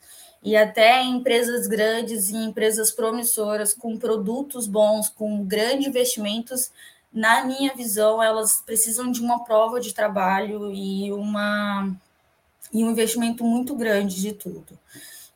[0.44, 6.72] E até empresas grandes e empresas promissoras com produtos bons, com grandes investimentos,
[7.14, 11.96] na minha visão, elas precisam de uma prova de trabalho e uma
[12.74, 14.80] e um investimento muito grande de tudo.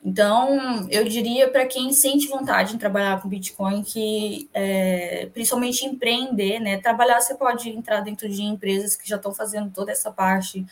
[0.03, 6.59] Então, eu diria para quem sente vontade em trabalhar com Bitcoin que, é, principalmente empreender,
[6.59, 6.77] né?
[6.77, 10.65] Trabalhar você pode entrar dentro de empresas que já estão fazendo toda essa parte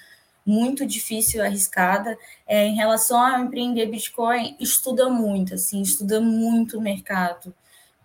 [0.46, 2.18] muito difícil, arriscada.
[2.48, 7.54] É, em relação a empreender Bitcoin, estuda muito, assim, estuda muito o mercado.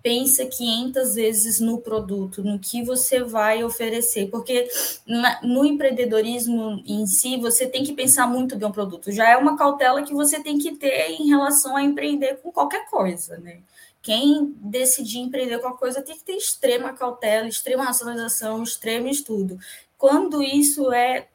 [0.02, 4.66] Pensa 500 vezes no produto, no que você vai oferecer, porque
[5.42, 9.12] no empreendedorismo em si, você tem que pensar muito bem o produto.
[9.12, 12.88] Já é uma cautela que você tem que ter em relação a empreender com qualquer
[12.88, 13.58] coisa, né?
[14.02, 19.58] Quem decidir empreender com qualquer coisa tem que ter extrema cautela, extrema racionalização, extremo estudo.
[19.98, 21.28] Quando isso é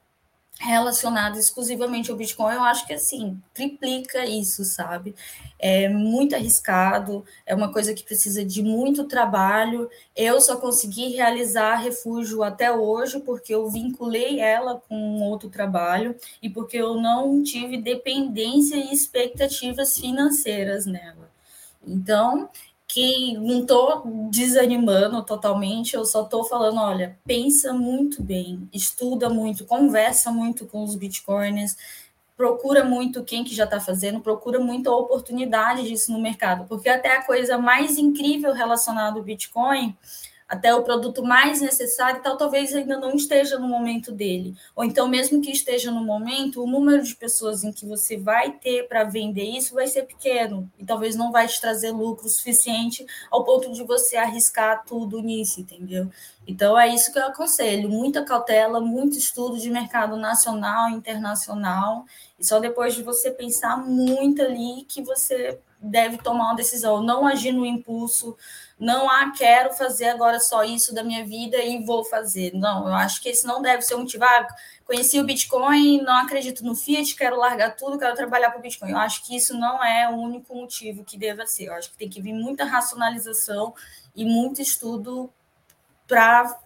[0.60, 5.14] relacionado exclusivamente ao Bitcoin, eu acho que assim, triplica isso, sabe?
[5.60, 9.90] É muito arriscado, é uma coisa que precisa de muito trabalho.
[10.15, 16.49] Eu só consegui realizar refúgio até hoje porque eu vinculei ela com outro trabalho e
[16.49, 21.30] porque eu não tive dependência e expectativas financeiras nela.
[21.86, 22.49] Então,
[22.96, 29.66] que não estou desanimando totalmente, eu só estou falando, olha, pensa muito bem, estuda muito,
[29.66, 31.76] conversa muito com os bitcoins,
[32.38, 36.88] procura muito quem que já está fazendo, procura muito a oportunidade disso no mercado, porque
[36.88, 39.94] até a coisa mais incrível relacionada ao Bitcoin
[40.48, 44.56] até o produto mais necessário, tal, talvez ainda não esteja no momento dele.
[44.76, 48.52] Ou então, mesmo que esteja no momento, o número de pessoas em que você vai
[48.52, 50.72] ter para vender isso vai ser pequeno.
[50.78, 55.62] E talvez não vai te trazer lucro suficiente ao ponto de você arriscar tudo nisso,
[55.62, 56.10] entendeu?
[56.48, 62.06] Então, é isso que eu aconselho: muita cautela, muito estudo de mercado nacional, internacional,
[62.40, 67.26] e só depois de você pensar muito ali que você deve tomar uma decisão, não
[67.27, 68.35] agir no impulso
[68.77, 72.53] não ah, quero fazer agora só isso da minha vida e vou fazer.
[72.53, 74.26] Não, eu acho que esse não deve ser o motivo.
[74.26, 74.47] Ah,
[74.84, 78.91] conheci o Bitcoin, não acredito no Fiat, quero largar tudo, quero trabalhar para o Bitcoin.
[78.91, 81.68] Eu acho que isso não é o único motivo que deva ser.
[81.68, 83.73] Eu acho que tem que vir muita racionalização
[84.14, 85.30] e muito estudo
[86.06, 86.60] para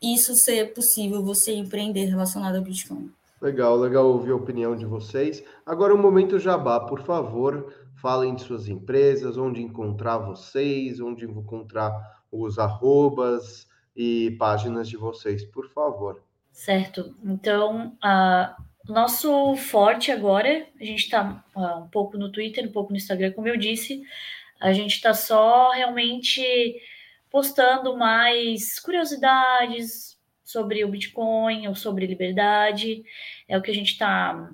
[0.00, 3.12] isso ser possível, você empreender relacionado ao Bitcoin.
[3.40, 5.42] Legal, legal ouvir a opinião de vocês.
[5.66, 11.92] Agora o momento jabá, por favor falem de suas empresas, onde encontrar vocês, onde encontrar
[12.30, 16.22] os arrobas e páginas de vocês, por favor.
[16.52, 17.14] Certo.
[17.24, 22.90] Então, uh, nosso forte agora, a gente está uh, um pouco no Twitter, um pouco
[22.90, 24.02] no Instagram, como eu disse,
[24.60, 26.42] a gente está só realmente
[27.30, 33.02] postando mais curiosidades sobre o Bitcoin ou sobre liberdade.
[33.48, 34.50] É o que a gente está.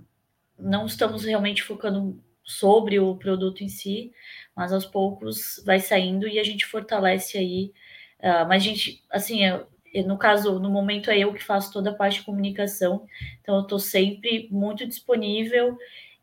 [0.58, 4.12] Não estamos realmente focando sobre o produto em si,
[4.54, 7.72] mas aos poucos vai saindo e a gente fortalece aí.
[8.20, 9.66] Uh, mas a gente, assim, eu,
[10.06, 13.06] no caso, no momento é eu que faço toda a parte de comunicação,
[13.40, 15.76] então eu estou sempre muito disponível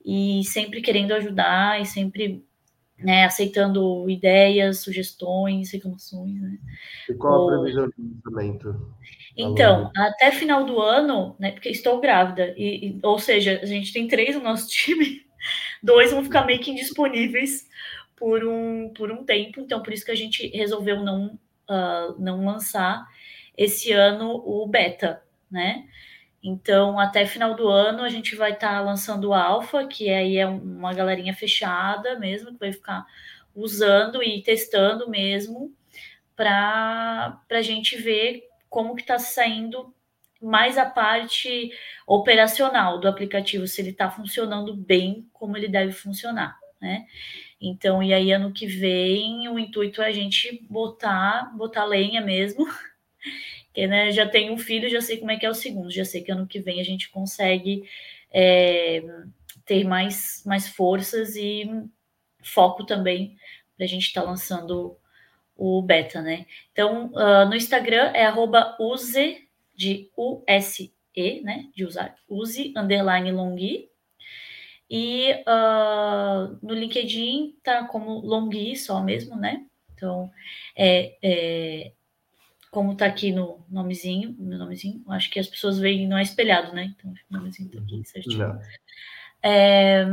[0.04, 2.46] e sempre querendo ajudar e sempre
[2.98, 6.40] né, aceitando ideias, sugestões, reclamações.
[6.40, 6.58] Né?
[7.10, 7.94] E qual a previsão de
[8.26, 8.94] lançamento?
[9.36, 13.92] Então, até final do ano, né, porque estou grávida, e, e, ou seja, a gente
[13.92, 15.23] tem três no nosso time,
[15.84, 17.68] Dois vão ficar meio que indisponíveis
[18.16, 21.38] por um, por um tempo, então por isso que a gente resolveu não,
[21.70, 23.06] uh, não lançar
[23.58, 25.86] esse ano o beta, né?
[26.42, 30.38] Então, até final do ano, a gente vai estar tá lançando o alfa, que aí
[30.38, 33.06] é uma galerinha fechada mesmo, que vai ficar
[33.56, 35.74] usando e testando mesmo,
[36.36, 39.94] para a gente ver como que está saindo
[40.44, 41.72] mais a parte
[42.06, 47.06] operacional do aplicativo, se ele está funcionando bem como ele deve funcionar, né?
[47.60, 52.66] Então, e aí ano que vem o intuito é a gente botar, botar lenha mesmo.
[53.74, 56.06] que né, já tenho um filho, já sei como é que é o segundo, já
[56.06, 57.90] sei que ano que vem a gente consegue
[58.32, 59.02] é,
[59.66, 61.68] ter mais, mais forças e
[62.44, 63.36] foco também
[63.76, 64.96] para a gente estar tá lançando
[65.56, 66.46] o beta, né?
[66.72, 69.43] Então, uh, no Instagram é arroba use
[69.76, 70.94] de USE,
[71.44, 73.90] né, de usar, use, underline longui,
[74.90, 80.32] e uh, no LinkedIn tá como longui só mesmo, né, então,
[80.76, 81.92] é, é
[82.72, 86.74] como tá aqui no nomezinho, no nomezinho, acho que as pessoas veem, não é espelhado,
[86.74, 88.60] né, então o nomezinho tá aqui certinho.
[89.42, 90.06] É,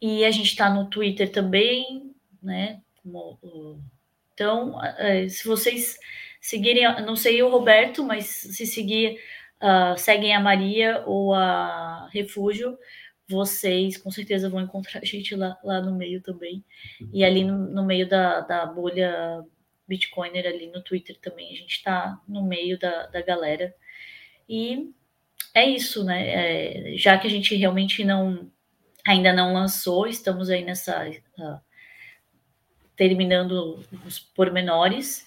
[0.00, 3.38] e a gente tá no Twitter também, né, como,
[4.34, 5.96] então, é, se vocês
[6.44, 9.18] seguirem, não sei o Roberto, mas se seguir,
[9.62, 12.78] uh, seguem a Maria ou a Refúgio,
[13.26, 16.62] vocês com certeza vão encontrar a gente lá, lá no meio também.
[17.14, 19.42] E ali no, no meio da, da bolha
[19.88, 23.74] Bitcoiner, ali no Twitter também, a gente está no meio da, da galera.
[24.46, 24.92] E
[25.54, 26.92] é isso, né?
[26.92, 28.50] É, já que a gente realmente não
[29.06, 31.08] ainda não lançou, estamos aí nessa.
[31.38, 31.58] Uh,
[32.96, 35.26] terminando os pormenores.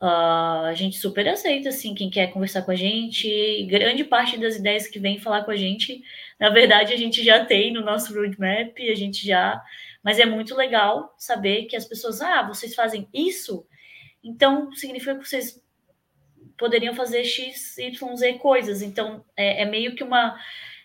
[0.00, 3.66] Uh, a gente super aceita, assim, quem quer conversar com a gente.
[3.66, 6.02] Grande parte das ideias que vem falar com a gente,
[6.38, 9.62] na verdade, a gente já tem no nosso roadmap, a gente já.
[10.02, 13.66] Mas é muito legal saber que as pessoas, ah, vocês fazem isso,
[14.24, 15.62] então significa que vocês
[16.56, 18.80] poderiam fazer X, Y, Z coisas.
[18.80, 20.38] Então, é, é meio que uma.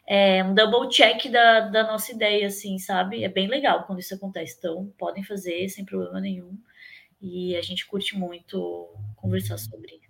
[0.07, 3.23] É um double check da, da nossa ideia, assim, sabe?
[3.23, 4.55] É bem legal quando isso acontece.
[4.59, 6.59] Então, podem fazer sem problema nenhum
[7.21, 10.01] e a gente curte muito conversar sobre.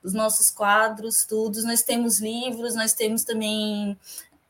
[0.02, 1.62] os nossos quadros, tudo.
[1.62, 3.96] Nós temos livros, nós temos também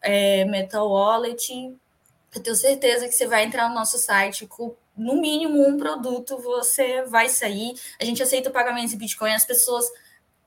[0.01, 1.77] é, Metal Wallet.
[2.35, 6.39] Eu tenho certeza que você vai entrar no nosso site com no mínimo um produto,
[6.39, 7.75] você vai sair.
[8.01, 9.85] A gente aceita pagamentos em Bitcoin, as pessoas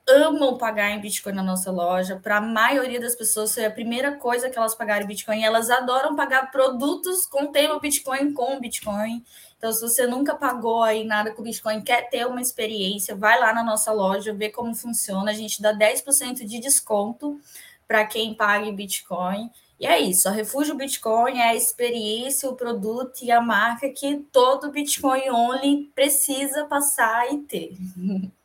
[0.06, 2.20] amam pagar em Bitcoin na nossa loja.
[2.22, 5.42] Para a maioria das pessoas, foi a primeira coisa que elas pagaram em Bitcoin.
[5.42, 9.24] Elas adoram pagar produtos com tema Bitcoin com Bitcoin.
[9.56, 13.52] Então, se você nunca pagou aí nada com Bitcoin, quer ter uma experiência, vai lá
[13.52, 15.30] na nossa loja, vê como funciona.
[15.30, 17.40] A gente dá 10% de desconto
[17.88, 19.50] para quem paga em Bitcoin.
[19.80, 24.16] E é isso, a Refúgio Bitcoin é a experiência, o produto e a marca que
[24.30, 27.76] todo Bitcoin Only precisa passar e ter.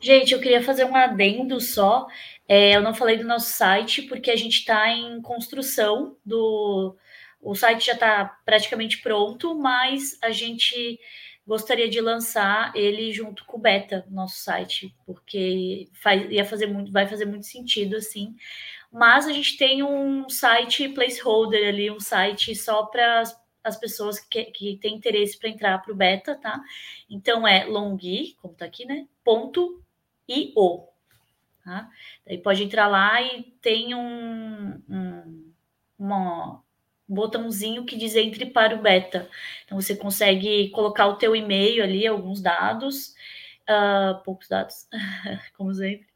[0.00, 2.06] Gente, eu queria fazer um adendo só.
[2.48, 6.96] É, eu não falei do nosso site porque a gente está em construção do.
[7.40, 10.98] O site já está praticamente pronto, mas a gente
[11.46, 16.90] gostaria de lançar ele junto com o beta, nosso site, porque faz, ia fazer muito,
[16.90, 18.34] vai fazer muito sentido assim.
[18.92, 23.22] Mas a gente tem um site placeholder ali, um site só para
[23.62, 26.60] as pessoas que, que têm interesse para entrar para o beta, tá?
[27.08, 29.06] Então é longi, como está aqui, né?
[29.24, 29.82] Ponto
[30.28, 30.88] e o.
[31.64, 31.90] Tá?
[32.24, 35.52] Daí pode entrar lá e tem um, um,
[35.98, 36.62] uma,
[37.08, 39.28] um botãozinho que diz entre para o beta.
[39.64, 43.14] Então você consegue colocar o teu e-mail ali, alguns dados,
[43.68, 44.86] uh, poucos dados,
[45.56, 46.06] como sempre,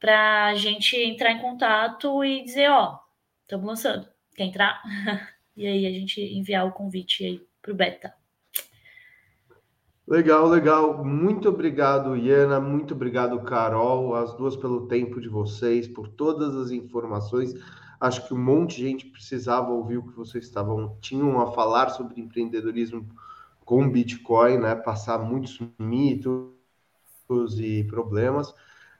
[0.00, 2.98] para a gente entrar em contato e dizer, ó,
[3.42, 4.82] estamos lançando, quer entrar?
[5.56, 8.14] e aí a gente enviar o convite aí para o beta.
[10.06, 11.04] Legal, legal.
[11.04, 12.60] Muito obrigado, Iana.
[12.60, 14.14] Muito obrigado, Carol.
[14.14, 17.54] As duas pelo tempo de vocês, por todas as informações.
[18.00, 21.88] Acho que um monte de gente precisava ouvir o que vocês estavam tinham a falar
[21.88, 23.08] sobre empreendedorismo
[23.64, 24.76] com Bitcoin, né?
[24.76, 26.52] Passar muitos mitos
[27.58, 28.54] e problemas.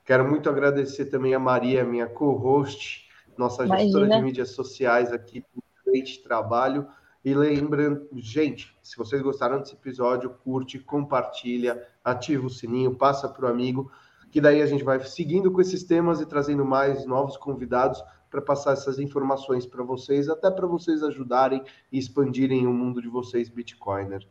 [0.05, 3.09] Quero muito agradecer também a Maria, minha co-host,
[3.39, 4.17] nossa gestora Imagina.
[4.17, 5.45] de mídias sociais aqui,
[5.79, 6.89] excelente trabalho.
[7.27, 13.47] E lembrando, gente, se vocês gostaram desse episódio, curte, compartilha, ativa o sininho, passa para
[13.47, 13.91] o amigo,
[14.31, 18.01] que daí a gente vai seguindo com esses temas e trazendo mais novos convidados
[18.31, 23.09] para passar essas informações para vocês, até para vocês ajudarem e expandirem o mundo de
[23.09, 24.25] vocês, Bitcoiner.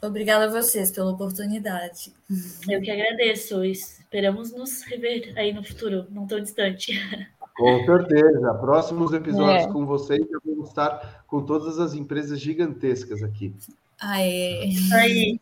[0.00, 2.12] Obrigada a vocês pela oportunidade.
[2.68, 3.64] Eu que agradeço.
[3.64, 6.92] Esperamos nos rever aí no futuro, não tão distante.
[7.56, 8.54] Com certeza.
[8.54, 9.72] Próximos episódios é.
[9.72, 13.54] com vocês, eu vou estar com todas as empresas gigantescas aqui.
[14.00, 14.70] Aê.
[14.92, 15.40] Aí.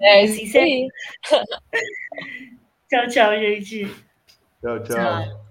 [0.00, 0.88] É isso aí.
[2.88, 3.86] tchau, tchau, gente.
[4.60, 4.96] Tchau, tchau.
[4.96, 5.43] tchau.